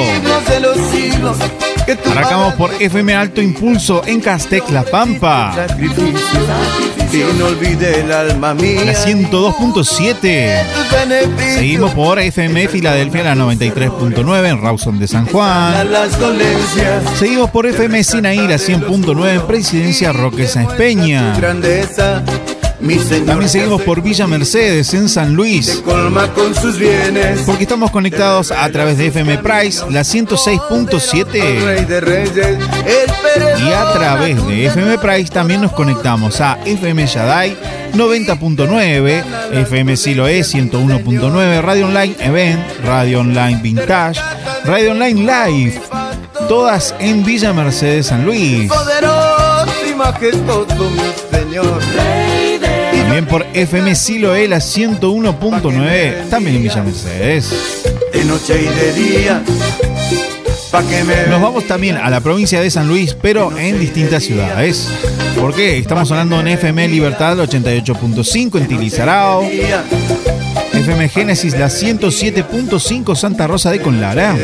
Arrancamos 2.08 2.54
por 2.54 2.72
FM 2.80 3.16
Alto 3.16 3.42
Impulso 3.42 4.02
en 4.06 4.20
Castec, 4.20 4.70
La 4.70 4.84
Pampa. 4.84 5.52
La 5.56 5.66
102.7. 8.94 10.62
tus 10.72 10.90
beneficios. 10.92 11.54
Seguimos 11.54 11.90
por 11.94 12.20
FM 12.20 12.68
Filadelfia, 12.68 13.24
la 13.24 13.34
93.9 13.34 14.48
en 14.48 14.62
Rawson 14.62 15.00
de 15.00 15.08
San 15.08 15.26
Juan. 15.26 15.88
Seguimos 17.18 17.50
por 17.50 17.66
FM 17.66 18.04
Sinaí, 18.04 18.46
la 18.46 18.54
100.9 18.54 19.34
en 19.34 19.46
Presidencia 19.48 20.12
Roque 20.12 20.46
Sáenz 20.46 20.74
Peña. 20.74 21.34
También 22.82 23.48
seguimos 23.48 23.80
por 23.82 24.02
Villa 24.02 24.26
Mercedes 24.26 24.92
en 24.92 25.08
San 25.08 25.34
Luis. 25.34 25.82
Porque 27.46 27.62
estamos 27.62 27.92
conectados 27.92 28.50
a 28.50 28.68
través 28.70 28.98
de 28.98 29.06
FM 29.06 29.38
Price, 29.38 29.84
la 29.88 30.00
106.7. 30.00 31.64
Rey 31.64 31.84
de 31.84 32.00
reyes, 32.00 32.36
el 32.36 33.12
Pérez. 33.22 33.60
Y 33.60 33.72
a 33.72 33.92
través 33.92 34.44
de 34.46 34.66
FM 34.66 34.98
Price 34.98 35.30
también 35.32 35.60
nos 35.60 35.72
conectamos 35.72 36.40
a 36.40 36.58
FM 36.64 37.06
Yadai 37.06 37.56
90.9, 37.94 39.24
FM 39.52 39.96
Siloe 39.96 40.40
101.9, 40.40 41.60
Radio 41.62 41.86
Online 41.86 42.16
Event, 42.18 42.62
Radio 42.84 43.20
Online 43.20 43.60
Vintage, 43.62 44.20
Radio 44.64 44.90
Online 44.90 45.20
Live, 45.20 45.80
todas 46.48 46.94
en 46.98 47.24
Villa 47.24 47.52
Mercedes 47.52 48.06
San 48.06 48.24
Luis. 48.24 48.68
poderoso 48.68 49.72
y 49.88 49.94
majestuoso, 49.94 50.90
mi 50.90 51.38
Señor. 51.38 52.31
También 53.12 53.28
por 53.28 53.46
FM 53.52 53.94
Siloe 53.94 54.48
la 54.48 54.56
101.9, 54.56 56.30
también 56.30 56.56
en 56.56 56.62
Villa 56.62 56.82
Mercedes. 56.82 57.84
De 58.10 58.24
noche 58.24 58.58
y 58.58 58.64
de 58.64 58.92
día, 58.94 59.42
pa' 60.70 60.82
que 60.82 61.04
me 61.04 61.26
Nos 61.26 61.42
vamos 61.42 61.66
también 61.66 61.98
a 61.98 62.08
la 62.08 62.22
provincia 62.22 62.62
de 62.62 62.70
San 62.70 62.88
Luis, 62.88 63.14
pero 63.20 63.54
en 63.54 63.78
distintas 63.78 64.22
ciudades. 64.22 64.88
¿Por 65.38 65.54
qué? 65.54 65.76
Estamos 65.76 66.08
sonando 66.08 66.40
en 66.40 66.48
FM 66.48 66.88
Libertad 66.88 67.36
88.5 67.36 68.58
en 68.58 68.66
Tilizarao, 68.66 69.42
FM 70.82 71.08
Génesis 71.10 71.56
la 71.56 71.66
107.5 71.66 73.14
Santa 73.14 73.46
Rosa 73.46 73.70
de 73.70 73.80
Conlara. 73.80 74.34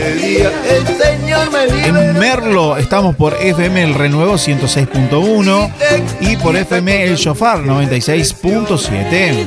En. 1.85 2.17
Merlo 2.17 2.77
estamos 2.77 3.17
por 3.17 3.35
FM 3.43 3.83
El 3.83 3.95
Renuevo 3.95 4.35
106.1 4.35 5.71
y 6.21 6.37
por 6.37 6.57
FM 6.57 7.05
El 7.07 7.17
Shofar 7.17 7.65
96.7. 7.65 9.47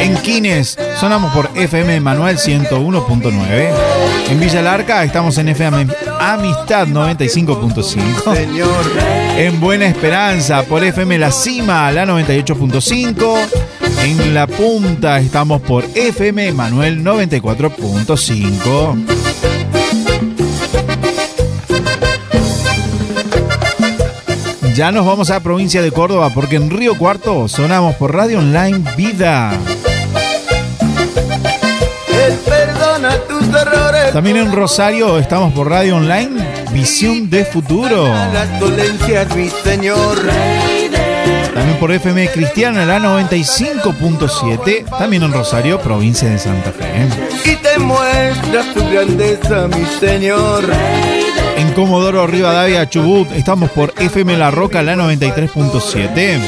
En 0.00 0.16
Quines 0.18 0.78
sonamos 0.98 1.30
por 1.34 1.50
FM 1.54 2.00
Manuel 2.00 2.38
101.9. 2.38 3.68
En 4.30 4.40
Villa 4.40 4.62
Larca 4.62 5.04
estamos 5.04 5.36
en 5.36 5.48
FM 5.48 5.88
Amistad 6.20 6.88
95.5. 6.88 8.34
Señor, 8.34 8.68
En 9.36 9.60
Buena 9.60 9.86
Esperanza 9.86 10.62
por 10.64 10.82
FM 10.84 11.16
La 11.18 11.30
Cima, 11.30 11.90
la 11.92 12.04
98.5. 12.06 13.36
En 14.02 14.34
La 14.34 14.46
Punta 14.46 15.18
estamos 15.18 15.60
por 15.62 15.84
FM 15.94 16.52
Manuel 16.52 17.02
94.5. 17.04 19.04
Ya 24.74 24.92
nos 24.92 25.06
vamos 25.06 25.30
a 25.30 25.40
provincia 25.40 25.82
de 25.82 25.90
Córdoba 25.90 26.30
porque 26.32 26.54
en 26.56 26.70
Río 26.70 26.96
Cuarto 26.96 27.48
sonamos 27.48 27.96
por 27.96 28.14
Radio 28.14 28.38
Online 28.38 28.84
Vida. 28.96 29.52
Errores. 32.08 32.57
También 34.12 34.36
en 34.36 34.52
Rosario 34.52 35.18
estamos 35.18 35.52
por 35.52 35.68
Radio 35.70 35.96
Online 35.96 36.30
Visión 36.72 37.28
de 37.30 37.44
Futuro. 37.44 38.04
También 41.54 41.78
por 41.80 41.90
FM 41.90 42.28
Cristiana, 42.30 42.84
la 42.84 42.98
95.7. 42.98 44.84
También 44.98 45.22
en 45.22 45.32
Rosario, 45.32 45.80
provincia 45.80 46.28
de 46.28 46.38
Santa 46.38 46.72
Fe. 46.72 46.86
Y 47.50 47.56
te 47.56 47.78
muestra 47.78 48.62
tu 48.74 48.88
grandeza, 48.90 49.68
mi 49.68 49.84
Señor. 49.98 50.64
En 51.56 51.72
Comodoro 51.72 52.26
Rivadavia, 52.26 52.88
Chubut, 52.88 53.30
estamos 53.32 53.70
por 53.70 53.94
FM 53.96 54.36
La 54.36 54.50
Roca, 54.50 54.82
la 54.82 54.94
93.7. 54.94 56.38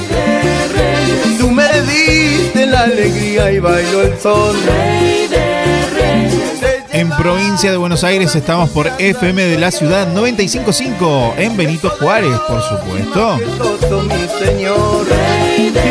Tú 1.39 1.51
me 1.51 1.69
diste 1.83 2.67
la 2.67 2.81
alegría 2.83 3.51
y 3.51 3.59
bailo 3.59 4.03
el 4.03 4.19
sol. 4.19 4.57
En 7.01 7.09
provincia 7.09 7.71
de 7.71 7.79
Buenos 7.79 8.05
Aires 8.05 8.37
estamos 8.37 8.69
por 8.69 8.87
FM 8.99 9.45
de 9.45 9.59
la 9.59 9.71
ciudad 9.71 10.15
95.5. 10.15 11.33
En 11.39 11.57
Benito 11.57 11.89
Juárez, 11.89 12.39
por 12.47 12.61
supuesto. 12.61 13.41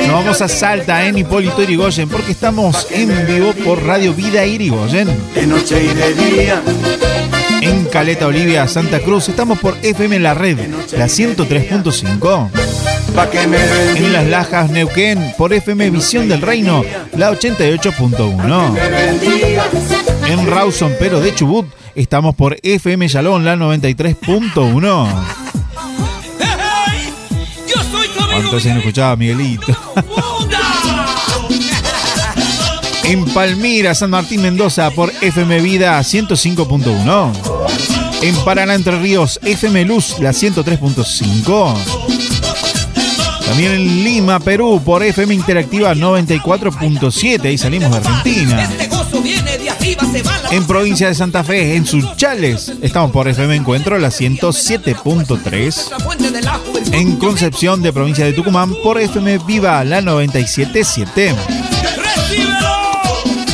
Nos 0.05 0.13
vamos 0.13 0.39
a 0.43 0.47
Salta, 0.47 1.07
en 1.07 1.17
Hipólito 1.17 1.63
Irigoyen, 1.63 2.07
porque 2.09 2.31
estamos 2.31 2.85
en 2.91 3.25
vivo 3.25 3.53
por 3.65 3.83
Radio 3.83 4.13
Vida 4.13 4.45
Irigoyen. 4.45 5.09
De 5.33 5.47
noche 5.47 5.83
y 5.83 5.87
de 5.87 6.13
día. 6.13 6.61
En 7.61 7.85
Caleta 7.85 8.27
Olivia, 8.27 8.67
Santa 8.67 8.99
Cruz, 8.99 9.29
estamos 9.29 9.57
por 9.57 9.77
FM 9.81 10.19
La 10.19 10.35
Red, 10.35 10.59
la 10.95 11.05
103.5. 11.05 12.51
Pa' 13.15 13.31
que 13.31 13.47
me 13.47 13.57
En 13.95 14.13
Las 14.13 14.27
Lajas, 14.27 14.69
Neuquén, 14.69 15.33
por 15.39 15.53
FM 15.53 15.89
Visión 15.89 16.29
del 16.29 16.43
Reino, 16.43 16.85
la 17.17 17.31
88.1. 17.31 19.98
En 20.29 20.45
Rawson, 20.45 20.95
pero 20.99 21.19
de 21.19 21.33
Chubut, 21.33 21.65
estamos 21.95 22.35
por 22.35 22.55
FM 22.61 23.07
Yalón, 23.07 23.43
la 23.43 23.55
93.1. 23.55 25.09
¿Cuánto 28.31 28.59
se 28.59 28.71
no 28.71 28.79
escuchaba 28.79 29.15
Miguelito? 29.15 29.75
En 33.05 33.25
Palmira, 33.25 33.95
San 33.95 34.11
Martín 34.11 34.43
Mendoza, 34.43 34.91
por 34.91 35.11
FM 35.21 35.61
Vida 35.61 35.99
105.1. 35.99 37.31
En 38.21 38.35
Paraná, 38.45 38.75
Entre 38.75 38.99
Ríos, 38.99 39.39
FM 39.41 39.83
Luz, 39.85 40.19
la 40.19 40.29
103.5. 40.29 41.75
También 43.47 43.71
en 43.71 44.03
Lima, 44.03 44.39
Perú, 44.39 44.79
por 44.85 45.01
FM 45.01 45.33
Interactiva 45.33 45.95
94.7. 45.95 47.45
Ahí 47.45 47.57
salimos 47.57 47.89
de 47.89 47.97
Argentina. 47.97 48.69
En 50.51 50.65
provincia 50.65 51.07
de 51.07 51.15
Santa 51.15 51.43
Fe, 51.43 51.75
en 51.75 51.85
Suchales, 51.85 52.73
estamos 52.81 53.11
por 53.11 53.27
FM 53.27 53.55
Encuentro, 53.55 53.99
la 53.99 54.09
107.3. 54.09 56.91
En 56.91 57.17
Concepción 57.17 57.83
de 57.83 57.93
provincia 57.93 58.25
de 58.25 58.33
Tucumán, 58.33 58.73
por 58.83 58.99
FM 58.99 59.37
Viva, 59.45 59.83
la 59.83 60.01
97.7. 60.01 61.35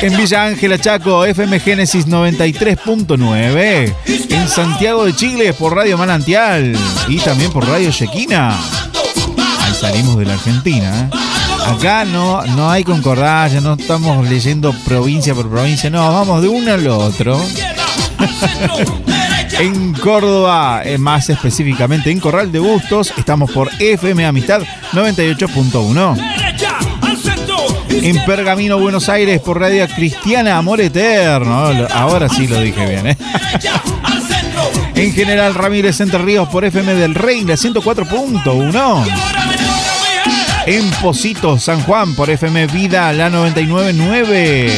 En 0.00 0.16
Villa 0.16 0.44
Ángela 0.44 0.78
Chaco, 0.78 1.24
FM 1.24 1.58
Génesis 1.58 2.06
93.9. 2.06 3.94
En 4.30 4.48
Santiago 4.48 5.04
de 5.04 5.16
Chile 5.16 5.52
por 5.54 5.74
Radio 5.74 5.98
Manantial. 5.98 6.78
Y 7.08 7.18
también 7.18 7.50
por 7.50 7.66
Radio 7.66 7.90
Chequina. 7.90 8.56
Ahí 9.60 9.74
salimos 9.74 10.16
de 10.18 10.24
la 10.24 10.34
Argentina. 10.34 11.10
¿eh? 11.12 11.27
Acá 11.68 12.04
no, 12.04 12.42
no 12.44 12.70
hay 12.70 12.82
concordancia, 12.82 13.60
no 13.60 13.74
estamos 13.74 14.28
leyendo 14.28 14.72
provincia 14.84 15.34
por 15.34 15.50
provincia, 15.50 15.90
no, 15.90 16.12
vamos 16.12 16.42
de 16.42 16.48
uno 16.48 16.72
al 16.72 16.86
otro. 16.86 17.40
En 19.60 19.92
Córdoba, 19.92 20.82
eh, 20.84 20.98
más 20.98 21.30
específicamente 21.30 22.12
en 22.12 22.20
Corral 22.20 22.52
de 22.52 22.60
Bustos, 22.60 23.12
estamos 23.16 23.50
por 23.50 23.68
FM 23.80 24.24
Amistad 24.24 24.62
98.1. 24.92 26.16
En 27.90 28.24
Pergamino, 28.24 28.78
Buenos 28.78 29.08
Aires, 29.08 29.40
por 29.40 29.58
Radio 29.58 29.88
Cristiana 29.88 30.58
Amor 30.58 30.80
Eterno. 30.80 31.72
Ahora 31.92 32.28
sí 32.28 32.46
lo 32.46 32.60
dije 32.60 32.86
bien, 32.86 33.08
¿eh? 33.08 33.16
En 34.94 35.12
General 35.12 35.52
Ramírez 35.54 36.00
Entre 36.00 36.20
Ríos, 36.20 36.48
por 36.48 36.64
FM 36.64 36.94
del 36.94 37.16
Rey, 37.16 37.44
la 37.44 37.54
104.1. 37.54 39.57
En 40.70 40.90
Positos, 41.00 41.64
San 41.64 41.82
Juan, 41.84 42.14
por 42.14 42.28
FM 42.28 42.66
Vida, 42.66 43.10
la 43.14 43.30
99.9. 43.30 44.70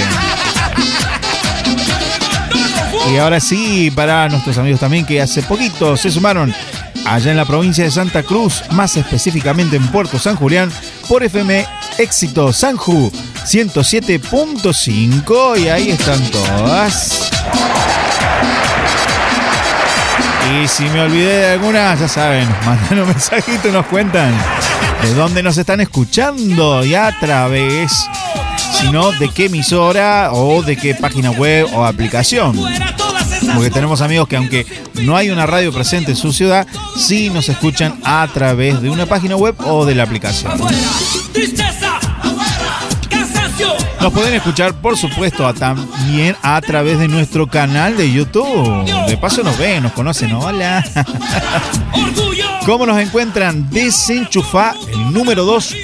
Y 3.12 3.16
ahora 3.16 3.40
sí, 3.40 3.90
para 3.90 4.28
nuestros 4.28 4.56
amigos 4.58 4.78
también 4.78 5.04
que 5.04 5.20
hace 5.20 5.42
poquito 5.42 5.96
se 5.96 6.12
sumaron 6.12 6.54
allá 7.04 7.32
en 7.32 7.36
la 7.36 7.44
provincia 7.44 7.82
de 7.82 7.90
Santa 7.90 8.22
Cruz, 8.22 8.62
más 8.70 8.96
específicamente 8.96 9.74
en 9.74 9.84
Puerto 9.88 10.20
San 10.20 10.36
Julián, 10.36 10.70
por 11.08 11.24
FM 11.24 11.66
Éxito 11.98 12.52
Sanju 12.52 13.10
107.5 13.44 15.58
y 15.58 15.68
ahí 15.70 15.90
están 15.90 16.20
todas. 16.30 17.32
Y 20.54 20.68
si 20.68 20.84
me 20.84 21.00
olvidé 21.00 21.38
de 21.38 21.48
alguna, 21.48 21.96
ya 21.96 22.06
saben, 22.06 22.48
mandan 22.64 23.00
un 23.00 23.08
mensajito 23.08 23.70
y 23.70 23.72
nos 23.72 23.86
cuentan 23.86 24.32
de 25.02 25.14
dónde 25.14 25.42
nos 25.42 25.56
están 25.56 25.80
escuchando 25.80 26.84
y 26.84 26.94
a 26.94 27.14
través, 27.18 28.08
sino 28.80 29.12
de 29.12 29.28
qué 29.28 29.46
emisora 29.46 30.32
o 30.32 30.62
de 30.62 30.76
qué 30.76 30.94
página 30.94 31.30
web 31.30 31.66
o 31.74 31.84
aplicación. 31.84 32.58
Porque 33.54 33.70
tenemos 33.70 34.00
amigos 34.00 34.28
que 34.28 34.36
aunque 34.36 34.66
no 35.02 35.16
hay 35.16 35.30
una 35.30 35.46
radio 35.46 35.72
presente 35.72 36.12
en 36.12 36.16
su 36.16 36.32
ciudad, 36.32 36.66
sí 36.96 37.30
nos 37.30 37.48
escuchan 37.48 37.98
a 38.04 38.28
través 38.32 38.80
de 38.82 38.90
una 38.90 39.06
página 39.06 39.36
web 39.36 39.54
o 39.64 39.84
de 39.86 39.94
la 39.94 40.04
aplicación. 40.04 40.52
Nos 44.00 44.12
pueden 44.14 44.32
escuchar, 44.34 44.72
por 44.74 44.96
supuesto, 44.96 45.46
a- 45.46 45.52
también 45.52 46.34
a 46.42 46.60
través 46.62 46.98
de 46.98 47.06
nuestro 47.08 47.46
canal 47.46 47.96
de 47.96 48.10
YouTube. 48.10 48.86
De 49.06 49.16
paso 49.18 49.42
nos 49.42 49.58
ven, 49.58 49.82
nos 49.82 49.92
conocen. 49.92 50.32
Hola. 50.32 50.82
¿Cómo 52.64 52.86
nos 52.86 52.98
encuentran? 52.98 53.68
Desenchufa, 53.70 54.74
el 54.92 55.12
número 55.12 55.44
2, 55.44 55.74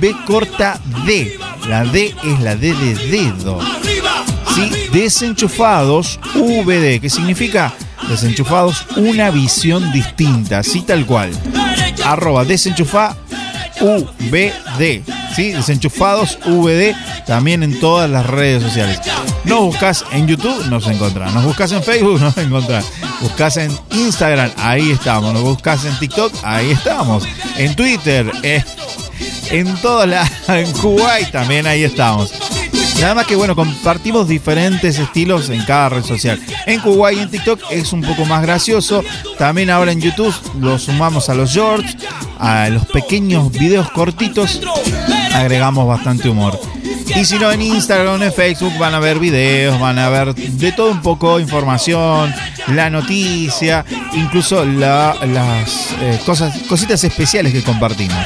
V 0.00 0.14
corta 0.26 0.78
D. 1.06 1.38
La 1.68 1.84
D 1.84 2.14
es 2.24 2.40
la 2.40 2.56
D 2.56 2.74
de 2.74 2.94
dedo. 2.94 3.58
Sí, 4.54 4.70
desenchufados 4.92 6.18
VD, 6.34 7.00
que 7.00 7.08
significa 7.08 7.72
desenchufados 8.08 8.84
una 8.96 9.30
visión 9.30 9.92
distinta, 9.92 10.58
así 10.58 10.82
tal 10.82 11.06
cual. 11.06 11.30
Arroba 12.04 12.44
desenchufa 12.44 13.16
VD, 13.80 15.02
¿sí? 15.34 15.52
Desenchufados 15.52 16.38
VD, 16.44 16.94
también 17.26 17.62
en 17.62 17.78
todas 17.80 18.08
las 18.08 18.26
redes 18.26 18.62
sociales. 18.62 19.00
Nos 19.44 19.60
buscas 19.60 20.04
en 20.12 20.26
YouTube, 20.26 20.66
nos 20.68 20.86
encontrás. 20.86 21.32
Nos 21.34 21.44
buscas 21.44 21.72
en 21.72 21.82
Facebook, 21.82 22.20
nos 22.20 22.36
encontrás. 22.38 22.86
Buscas 23.20 23.56
en 23.56 23.76
Instagram, 23.90 24.50
ahí 24.56 24.90
estamos. 24.90 25.32
Nos 25.32 25.42
buscas 25.42 25.84
en 25.84 25.98
TikTok, 25.98 26.32
ahí 26.42 26.70
estamos. 26.70 27.24
En 27.56 27.74
Twitter, 27.74 28.30
eh, 28.42 28.64
en 29.50 29.74
todas 29.76 30.08
las. 30.08 30.30
En 30.48 30.70
Kuwait 30.72 31.30
también 31.30 31.66
ahí 31.66 31.84
estamos. 31.84 32.32
Nada 33.00 33.14
más 33.14 33.26
que 33.26 33.34
bueno, 33.34 33.56
compartimos 33.56 34.28
diferentes 34.28 34.98
estilos 34.98 35.50
en 35.50 35.64
cada 35.64 35.88
red 35.88 36.04
social. 36.04 36.40
En 36.66 36.78
Kuwait 36.80 37.18
y 37.18 37.22
en 37.22 37.30
TikTok 37.30 37.60
es 37.70 37.92
un 37.92 38.02
poco 38.02 38.24
más 38.26 38.42
gracioso. 38.42 39.02
También 39.38 39.70
ahora 39.70 39.92
en 39.92 40.00
YouTube 40.00 40.34
lo 40.60 40.78
sumamos 40.78 41.28
a 41.28 41.34
los 41.34 41.50
shorts, 41.50 41.96
a 42.38 42.68
los 42.68 42.86
pequeños 42.86 43.50
videos 43.50 43.90
cortitos. 43.90 44.60
Agregamos 45.34 45.86
bastante 45.86 46.28
humor. 46.28 46.60
Y 47.14 47.24
si 47.24 47.38
no, 47.38 47.50
en 47.52 47.62
Instagram, 47.62 48.22
en 48.22 48.32
Facebook 48.32 48.76
van 48.78 48.94
a 48.94 48.98
ver 49.00 49.18
videos, 49.18 49.78
van 49.80 49.98
a 49.98 50.08
ver 50.08 50.34
de 50.34 50.72
todo 50.72 50.90
un 50.90 51.02
poco, 51.02 51.38
información, 51.40 52.32
la 52.68 52.88
noticia, 52.90 53.84
incluso 54.14 54.64
la- 54.64 55.16
las 55.26 55.88
eh, 56.00 56.18
cosas, 56.24 56.56
cositas 56.68 57.02
especiales 57.04 57.52
que 57.52 57.62
compartimos. 57.62 58.16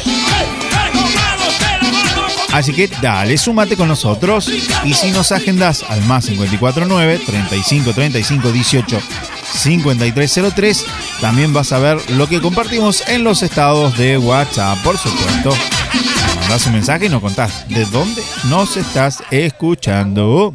Así 2.53 2.73
que 2.73 2.89
dale, 3.03 3.37
súmate 3.37 3.77
con 3.77 3.89
nosotros 3.89 4.51
y 4.85 4.95
si 4.95 5.11
nos 5.11 5.31
agendas 5.31 5.85
al 5.89 6.01
más 6.05 6.27
549 6.27 7.21
35 7.27 7.93
35 7.93 8.51
18 8.53 8.99
5303, 9.53 10.87
también 11.21 11.53
vas 11.53 11.73
a 11.73 11.79
ver 11.79 11.99
lo 12.13 12.27
que 12.29 12.41
compartimos 12.41 13.05
en 13.09 13.25
los 13.25 13.43
estados 13.43 13.97
de 13.99 14.17
WhatsApp, 14.17 14.79
por 14.83 14.97
supuesto. 14.97 15.51
Mandás 16.47 16.67
un 16.69 16.75
mensaje 16.75 17.07
y 17.07 17.09
nos 17.09 17.21
contás 17.21 17.69
de 17.69 17.85
dónde 17.87 18.23
nos 18.45 18.77
estás 18.77 19.21
escuchando. 19.33 20.53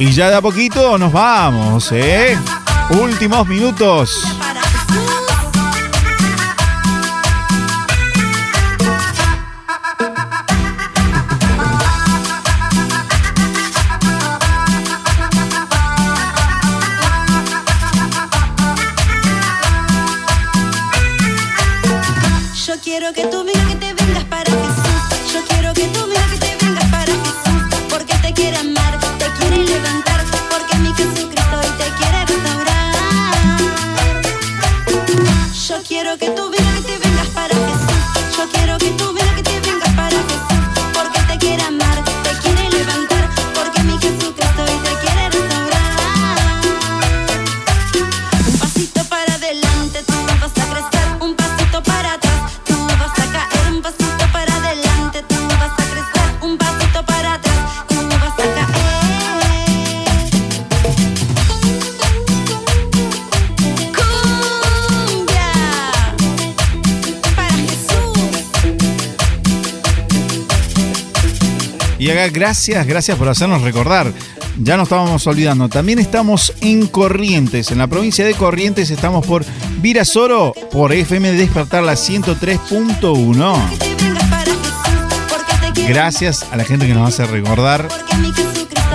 Y 0.00 0.10
ya 0.10 0.30
de 0.30 0.34
a 0.34 0.40
poquito 0.40 0.98
nos 0.98 1.12
vamos, 1.12 1.92
¿eh? 1.92 2.36
Últimos 3.00 3.46
minutos. 3.46 4.10
Quiero 22.90 23.12
que 23.12 23.24
tú 23.28 23.44
mira 23.44 23.59
gracias, 72.32 72.86
gracias 72.86 73.18
por 73.18 73.28
hacernos 73.28 73.62
recordar. 73.62 74.12
Ya 74.58 74.76
nos 74.76 74.84
estábamos 74.84 75.26
olvidando. 75.26 75.68
También 75.68 75.98
estamos 75.98 76.52
en 76.60 76.86
Corrientes. 76.86 77.70
En 77.70 77.78
la 77.78 77.86
provincia 77.86 78.24
de 78.24 78.34
Corrientes 78.34 78.90
estamos 78.90 79.26
por 79.26 79.44
Virasoro, 79.80 80.52
por 80.70 80.92
FM 80.92 81.32
Despertar 81.32 81.82
la 81.82 81.94
103.1. 81.94 83.56
Gracias 85.88 86.46
a 86.50 86.56
la 86.56 86.64
gente 86.64 86.86
que 86.86 86.94
nos 86.94 87.08
hace 87.08 87.26
recordar. 87.26 87.88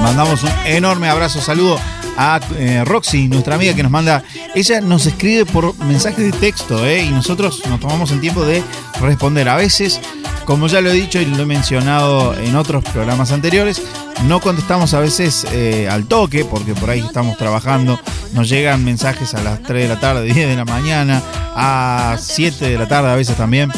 Mandamos 0.02 0.44
un 0.44 0.52
enorme 0.66 1.10
abrazo, 1.10 1.42
saludo 1.42 1.80
a 2.18 2.40
eh, 2.58 2.84
Roxy, 2.86 3.28
nuestra 3.28 3.56
amiga 3.56 3.74
que 3.74 3.84
nos 3.84 3.92
manda. 3.92 4.24
Ella 4.54 4.82
nos 4.82 5.06
escribe 5.06 5.46
por 5.46 5.78
mensaje 5.86 6.22
de 6.22 6.32
texto 6.32 6.86
eh, 6.86 7.04
y 7.04 7.10
nosotros 7.10 7.64
nos 7.68 7.80
tomamos 7.80 8.12
el 8.12 8.22
tiempo 8.22 8.46
de 8.46 8.64
responder. 9.02 9.50
A 9.50 9.56
veces, 9.56 10.00
como 10.46 10.68
ya 10.68 10.82
lo 10.82 10.92
he 10.92 10.94
dicho 10.94 11.20
y 11.20 11.26
lo 11.26 11.44
he 11.44 11.46
mencionado 11.46 12.38
en 12.38 12.56
otros 12.56 12.84
programas 12.84 13.32
anteriores, 13.32 13.82
no 14.26 14.40
contestamos 14.40 14.94
a 14.94 15.00
veces 15.00 15.46
eh, 15.52 15.88
al 15.90 16.06
toque 16.06 16.46
porque 16.46 16.74
por 16.74 16.90
ahí 16.90 17.00
estamos 17.00 17.38
trabajando. 17.38 18.00
Nos 18.34 18.48
llegan 18.50 18.84
mensajes 18.84 19.34
a 19.34 19.42
las 19.42 19.62
3 19.64 19.84
de 19.84 19.94
la 19.94 20.00
tarde, 20.00 20.24
10 20.34 20.36
de 20.50 20.56
la 20.56 20.66
mañana, 20.66 21.22
a 21.56 22.16
7 22.20 22.70
de 22.70 22.78
la 22.78 22.88
tarde 22.88 23.12
a 23.12 23.16
veces 23.16 23.36
también. 23.36 23.72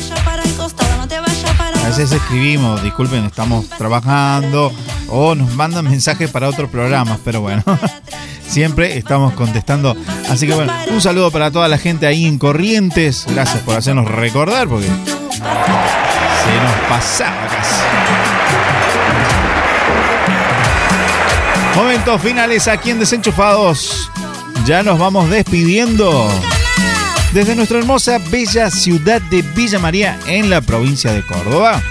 A 1.83 1.89
veces 1.89 2.11
escribimos, 2.11 2.83
disculpen, 2.83 3.23
estamos 3.23 3.69
trabajando 3.69 4.73
o 5.07 5.35
nos 5.35 5.53
mandan 5.55 5.85
mensajes 5.85 6.29
para 6.29 6.49
otros 6.49 6.69
programas, 6.69 7.17
pero 7.23 7.39
bueno, 7.39 7.63
siempre 8.47 8.97
estamos 8.97 9.33
contestando. 9.33 9.95
Así 10.29 10.47
que 10.47 10.53
bueno, 10.53 10.73
un 10.91 10.99
saludo 10.99 11.31
para 11.31 11.49
toda 11.49 11.69
la 11.69 11.77
gente 11.77 12.05
ahí 12.05 12.25
en 12.25 12.39
Corrientes. 12.39 13.25
Gracias 13.29 13.63
por 13.63 13.77
hacernos 13.77 14.05
recordar 14.05 14.67
porque 14.67 14.89
se. 17.01 17.25
Momentos 21.75 22.21
finales 22.21 22.67
aquí 22.67 22.89
en 22.89 22.99
Desenchufados. 22.99 24.11
Ya 24.65 24.83
nos 24.83 24.97
vamos 24.99 25.29
despidiendo 25.29 26.29
desde 27.33 27.55
nuestra 27.55 27.77
hermosa 27.77 28.17
bella 28.29 28.71
ciudad 28.71 29.21
de 29.21 29.41
Villa 29.41 29.79
María 29.79 30.19
en 30.27 30.49
la 30.49 30.61
provincia 30.61 31.11
de 31.13 31.21
Córdoba. 31.21 31.81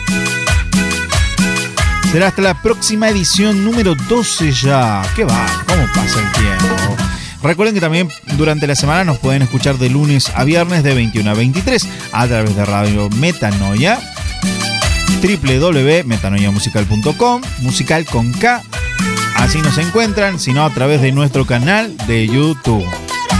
Será 2.11 2.29
hasta 2.29 2.43
la 2.43 2.61
próxima 2.63 3.09
edición 3.09 3.65
número 3.65 3.95
12 3.95 4.53
ya. 4.53 5.03
¿Qué 5.15 5.25
va? 5.25 5.47
¿Cómo 5.67 5.87
pasa 5.95 6.21
el 6.21 6.33
tiempo? 6.33 6.97
Recuerden 7.43 7.75
que 7.75 7.81
también 7.81 8.09
durante 8.37 8.67
la 8.67 8.75
semana 8.75 9.05
nos 9.05 9.19
pueden 9.19 9.43
escuchar 9.43 9.79
de 9.79 9.91
lunes 9.91 10.33
a 10.35 10.45
viernes 10.45 10.83
de 10.83 10.95
21 10.95 11.31
a 11.31 11.35
23 11.35 11.89
a 12.13 12.27
través 12.27 12.57
de 12.57 12.65
Radio 12.65 13.09
Metanoia, 13.11 14.01
www.metanoiamusical.com, 15.23 17.43
musical 17.61 18.05
con 18.05 18.33
K. 18.33 18.63
Así 19.37 19.59
nos 19.59 19.79
encuentran, 19.79 20.39
sino 20.39 20.65
a 20.65 20.71
través 20.71 21.03
de 21.03 21.11
nuestro 21.13 21.47
canal 21.47 21.97
de 22.07 22.27
YouTube. 22.27 22.85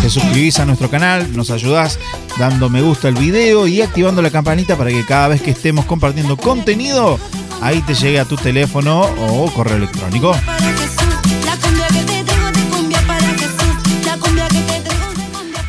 Te 0.03 0.11
suscribís 0.11 0.61
a 0.61 0.67
nuestro 0.67 0.91
canal, 0.91 1.35
nos 1.37 1.51
ayudás 1.51 1.99
dando 2.39 2.69
me 2.69 2.83
gusta 2.83 3.09
al 3.09 3.15
video 3.15 3.67
y 3.67 3.81
activando 3.81 4.23
la 4.23 4.31
campanita 4.31 4.77
para 4.77 4.91
que 4.91 5.05
cada 5.05 5.29
vez 5.29 5.41
que 5.41 5.53
estemos 5.53 5.87
compartiendo 5.87 6.37
contenido, 6.37 7.19
ahí 7.63 7.81
te 7.83 7.95
llegue 7.95 8.21
a 8.21 8.25
tu 8.25 8.37
teléfono 8.37 9.03
o 9.03 9.51
correo 9.53 9.77
electrónico. 9.77 10.37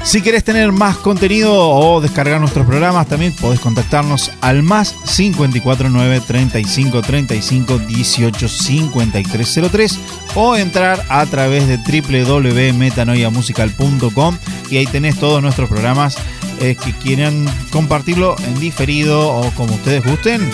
Si 0.08 0.22
querés 0.22 0.44
tener 0.46 0.72
más 0.72 0.96
contenido 0.96 1.54
o 1.54 2.00
descargar 2.00 2.40
nuestros 2.40 2.66
programas, 2.66 3.08
también 3.08 3.34
podés 3.34 3.60
contactarnos 3.60 4.32
al 4.40 4.64
más 4.64 4.96
549 5.18 6.22
35 6.26 7.02
35 7.02 7.80
18 7.80 8.48
5303 8.48 10.00
o 10.36 10.56
entrar 10.56 11.04
a 11.10 11.26
través 11.26 11.68
de 11.68 11.76
www.metanoiamusical.com 11.76 14.38
y 14.72 14.78
ahí 14.78 14.86
tenés 14.86 15.20
todos 15.20 15.44
nuestros 15.44 15.68
programas 15.68 16.16
eh, 16.62 16.78
que 16.82 16.94
quieran 16.94 17.46
compartirlo 17.70 18.38
en 18.48 18.58
diferido 18.62 19.30
o 19.30 19.52
como 19.52 19.76
ustedes 19.76 20.06
gusten. 20.06 20.50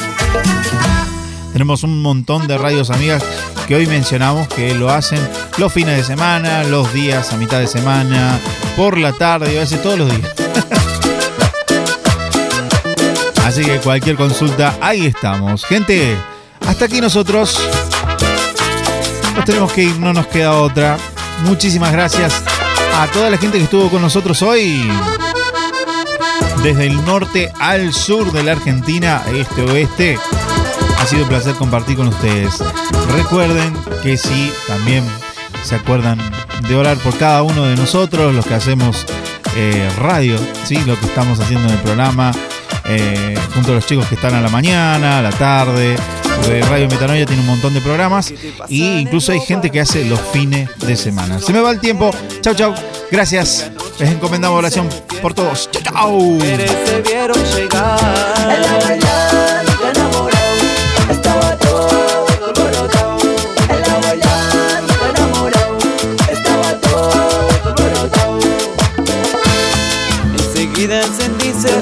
Tenemos 1.53 1.83
un 1.83 2.01
montón 2.01 2.47
de 2.47 2.57
radios 2.57 2.89
amigas 2.89 3.23
que 3.67 3.75
hoy 3.75 3.85
mencionamos 3.85 4.47
que 4.47 4.73
lo 4.73 4.89
hacen 4.89 5.19
los 5.57 5.71
fines 5.71 5.95
de 5.95 6.03
semana, 6.03 6.63
los 6.63 6.91
días 6.93 7.31
a 7.31 7.37
mitad 7.37 7.59
de 7.59 7.67
semana, 7.67 8.39
por 8.75 8.97
la 8.97 9.13
tarde, 9.13 9.55
a 9.55 9.59
veces 9.61 9.79
todos 9.83 9.99
los 9.99 10.09
días. 10.09 10.33
Así 13.45 13.63
que 13.63 13.77
cualquier 13.77 14.15
consulta, 14.15 14.75
ahí 14.81 15.05
estamos. 15.05 15.63
Gente, 15.63 16.17
hasta 16.67 16.85
aquí 16.85 16.99
nosotros. 16.99 17.59
Nos 19.35 19.45
tenemos 19.45 19.71
que 19.73 19.83
ir, 19.83 19.99
no 19.99 20.11
nos 20.11 20.25
queda 20.25 20.53
otra. 20.53 20.97
Muchísimas 21.45 21.91
gracias 21.91 22.33
a 22.95 23.05
toda 23.13 23.29
la 23.29 23.37
gente 23.37 23.59
que 23.59 23.65
estuvo 23.65 23.89
con 23.89 24.01
nosotros 24.01 24.41
hoy. 24.41 24.89
Desde 26.63 26.87
el 26.87 27.05
norte 27.05 27.51
al 27.59 27.93
sur 27.93 28.31
de 28.31 28.41
la 28.41 28.53
Argentina, 28.53 29.21
este 29.31 29.61
oeste. 29.61 30.17
Ha 31.03 31.05
sido 31.05 31.23
un 31.23 31.27
placer 31.27 31.53
compartir 31.55 31.97
con 31.97 32.07
ustedes. 32.07 32.63
Recuerden 33.13 33.75
que 34.01 34.15
si 34.15 34.53
también 34.69 35.03
se 35.61 35.75
acuerdan 35.75 36.17
de 36.65 36.75
orar 36.77 36.95
por 36.95 37.17
cada 37.17 37.43
uno 37.43 37.65
de 37.65 37.75
nosotros, 37.75 38.33
los 38.33 38.45
que 38.45 38.53
hacemos 38.53 39.05
eh, 39.57 39.91
radio, 39.97 40.37
¿sí? 40.63 40.77
lo 40.85 40.97
que 40.97 41.07
estamos 41.07 41.41
haciendo 41.41 41.67
en 41.67 41.73
el 41.75 41.81
programa, 41.81 42.31
eh, 42.85 43.37
junto 43.53 43.73
a 43.73 43.75
los 43.75 43.85
chicos 43.85 44.07
que 44.07 44.15
están 44.15 44.33
a 44.33 44.39
la 44.39 44.47
mañana, 44.47 45.19
a 45.19 45.21
la 45.21 45.31
tarde. 45.31 45.97
porque 46.37 46.61
Radio 46.61 46.87
Metanoia 46.87 47.25
tiene 47.25 47.41
un 47.41 47.49
montón 47.49 47.73
de 47.73 47.81
programas 47.81 48.31
e 48.31 48.35
incluso 48.69 49.33
hay 49.33 49.41
gente 49.41 49.69
que 49.69 49.81
hace 49.81 50.05
los 50.05 50.21
fines 50.31 50.69
de 50.77 50.95
semana. 50.95 51.37
Se 51.37 51.51
me 51.51 51.59
va 51.59 51.71
el 51.71 51.81
tiempo. 51.81 52.11
Chau, 52.39 52.55
chau. 52.55 52.73
Gracias. 53.11 53.69
Les 53.99 54.09
encomendamos 54.09 54.57
oración 54.57 54.87
por 55.21 55.33
todos. 55.33 55.69
Chau, 55.69 55.83
chau. 55.83 56.37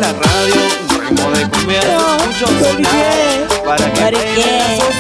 La 0.02 0.12
radio, 0.14 0.56
un 0.90 1.00
ritmo 1.00 1.30
de 1.32 1.44
cumbia 1.50 1.82
sonar. 2.40 3.48
Para 3.64 3.86
que 3.94 4.02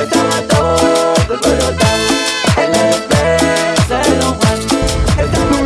Estaba 0.00 0.38
todo 0.48 1.14
alborotado. 1.28 2.06
En 2.56 2.68
la 2.72 2.82
despensa 2.92 3.96
de 4.04 4.10
Don 4.18 4.34
Juan. 4.38 4.58
No 5.50 5.56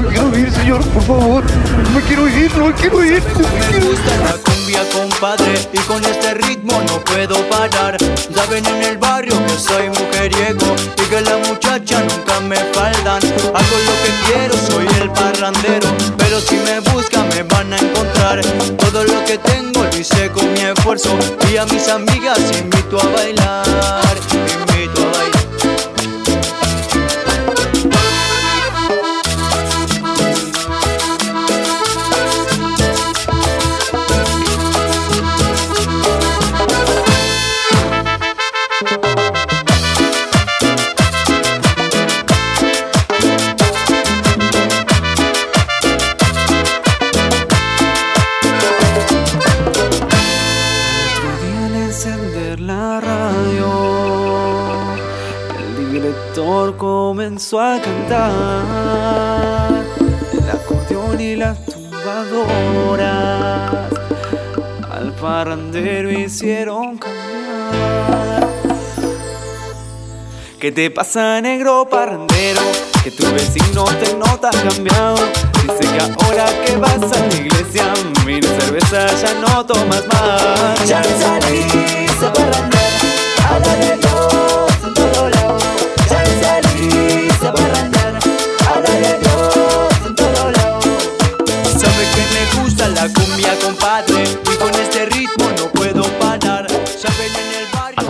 me 0.00 0.08
quiero 0.08 0.28
ir, 0.38 0.48
señor, 0.52 0.80
por 0.90 1.02
favor. 1.02 1.42
No 1.82 1.90
me 1.90 2.00
quiero 2.02 2.28
ir, 2.28 2.56
no 2.56 2.66
me 2.66 2.74
quiero 2.74 3.04
ir. 3.04 3.22
Me 3.22 3.78
gusta 3.80 4.12
la 4.22 4.55
cumbia, 4.66 4.82
compadre, 4.90 5.68
y 5.72 5.78
con 5.78 6.04
este 6.04 6.34
ritmo 6.34 6.72
no 6.88 7.00
puedo 7.04 7.36
parar. 7.48 7.96
Saben 8.34 8.66
en 8.66 8.82
el 8.82 8.98
barrio 8.98 9.34
que 9.46 9.58
soy 9.58 9.88
mujeriego 9.90 10.66
y 10.96 11.08
que 11.08 11.20
las 11.20 11.48
muchachas 11.48 12.02
nunca 12.02 12.40
me 12.40 12.56
faltan. 12.74 13.22
Hago 13.22 13.76
lo 13.86 13.94
que 14.02 14.12
quiero, 14.26 14.54
soy 14.68 14.86
el 15.00 15.10
parrandero, 15.10 15.88
pero 16.16 16.40
si 16.40 16.56
me 16.56 16.80
buscan 16.80 17.28
me 17.28 17.42
van 17.44 17.72
a 17.72 17.78
encontrar. 17.78 18.40
Todo 18.76 19.04
lo 19.04 19.24
que 19.24 19.38
tengo 19.38 19.84
lo 19.84 19.96
hice 19.96 20.30
con 20.30 20.52
mi 20.52 20.60
esfuerzo 20.60 21.16
y 21.52 21.56
a 21.56 21.66
mis 21.66 21.88
amigas 21.88 22.38
invito 22.58 23.00
a 23.00 23.06
bailar. 23.10 24.65
Comenzó 57.06 57.60
a 57.60 57.80
cantar 57.80 59.70
el 60.32 60.50
acordeón 60.50 61.20
y 61.20 61.36
las 61.36 61.64
tumbadoras. 61.64 63.04
Al 64.90 65.12
parrandero 65.12 66.10
hicieron 66.10 66.98
cambiar. 66.98 68.48
¿Qué 70.58 70.72
te 70.72 70.90
pasa, 70.90 71.40
negro 71.40 71.86
parrandero? 71.88 72.62
Que 73.04 73.12
tu 73.12 73.24
vecino 73.30 73.84
te 73.84 74.12
nota 74.16 74.50
cambiado. 74.50 75.14
Dice 75.62 75.84
que 75.92 76.00
ahora 76.00 76.46
que 76.64 76.74
vas 76.76 77.04
a 77.12 77.20
la 77.24 77.34
iglesia, 77.36 77.84
mil 78.26 78.44
cerveza 78.44 79.06
ya 79.22 79.32
no 79.42 79.64
tomas 79.64 80.04
más. 80.08 80.88
Ya 80.88 81.04
saliste 81.04 82.26
a 82.26 82.32
parrandear, 82.32 82.90
habla 83.48 83.76
de 83.76 83.95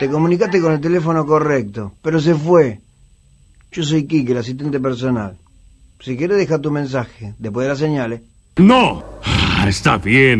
Te 0.00 0.08
comunicaste 0.08 0.62
con 0.62 0.72
el 0.72 0.80
teléfono 0.80 1.26
correcto, 1.26 1.92
pero 2.00 2.18
se 2.20 2.34
fue. 2.34 2.80
Yo 3.70 3.82
soy 3.82 4.06
Kike, 4.06 4.32
el 4.32 4.38
asistente 4.38 4.80
personal. 4.80 5.36
Si 6.00 6.16
quieres, 6.16 6.38
deja 6.38 6.58
tu 6.58 6.70
mensaje 6.70 7.34
después 7.38 7.66
de 7.66 7.68
las 7.68 7.78
señales. 7.80 8.22
¡No! 8.56 9.04
está 9.68 9.98
bien. 9.98 10.38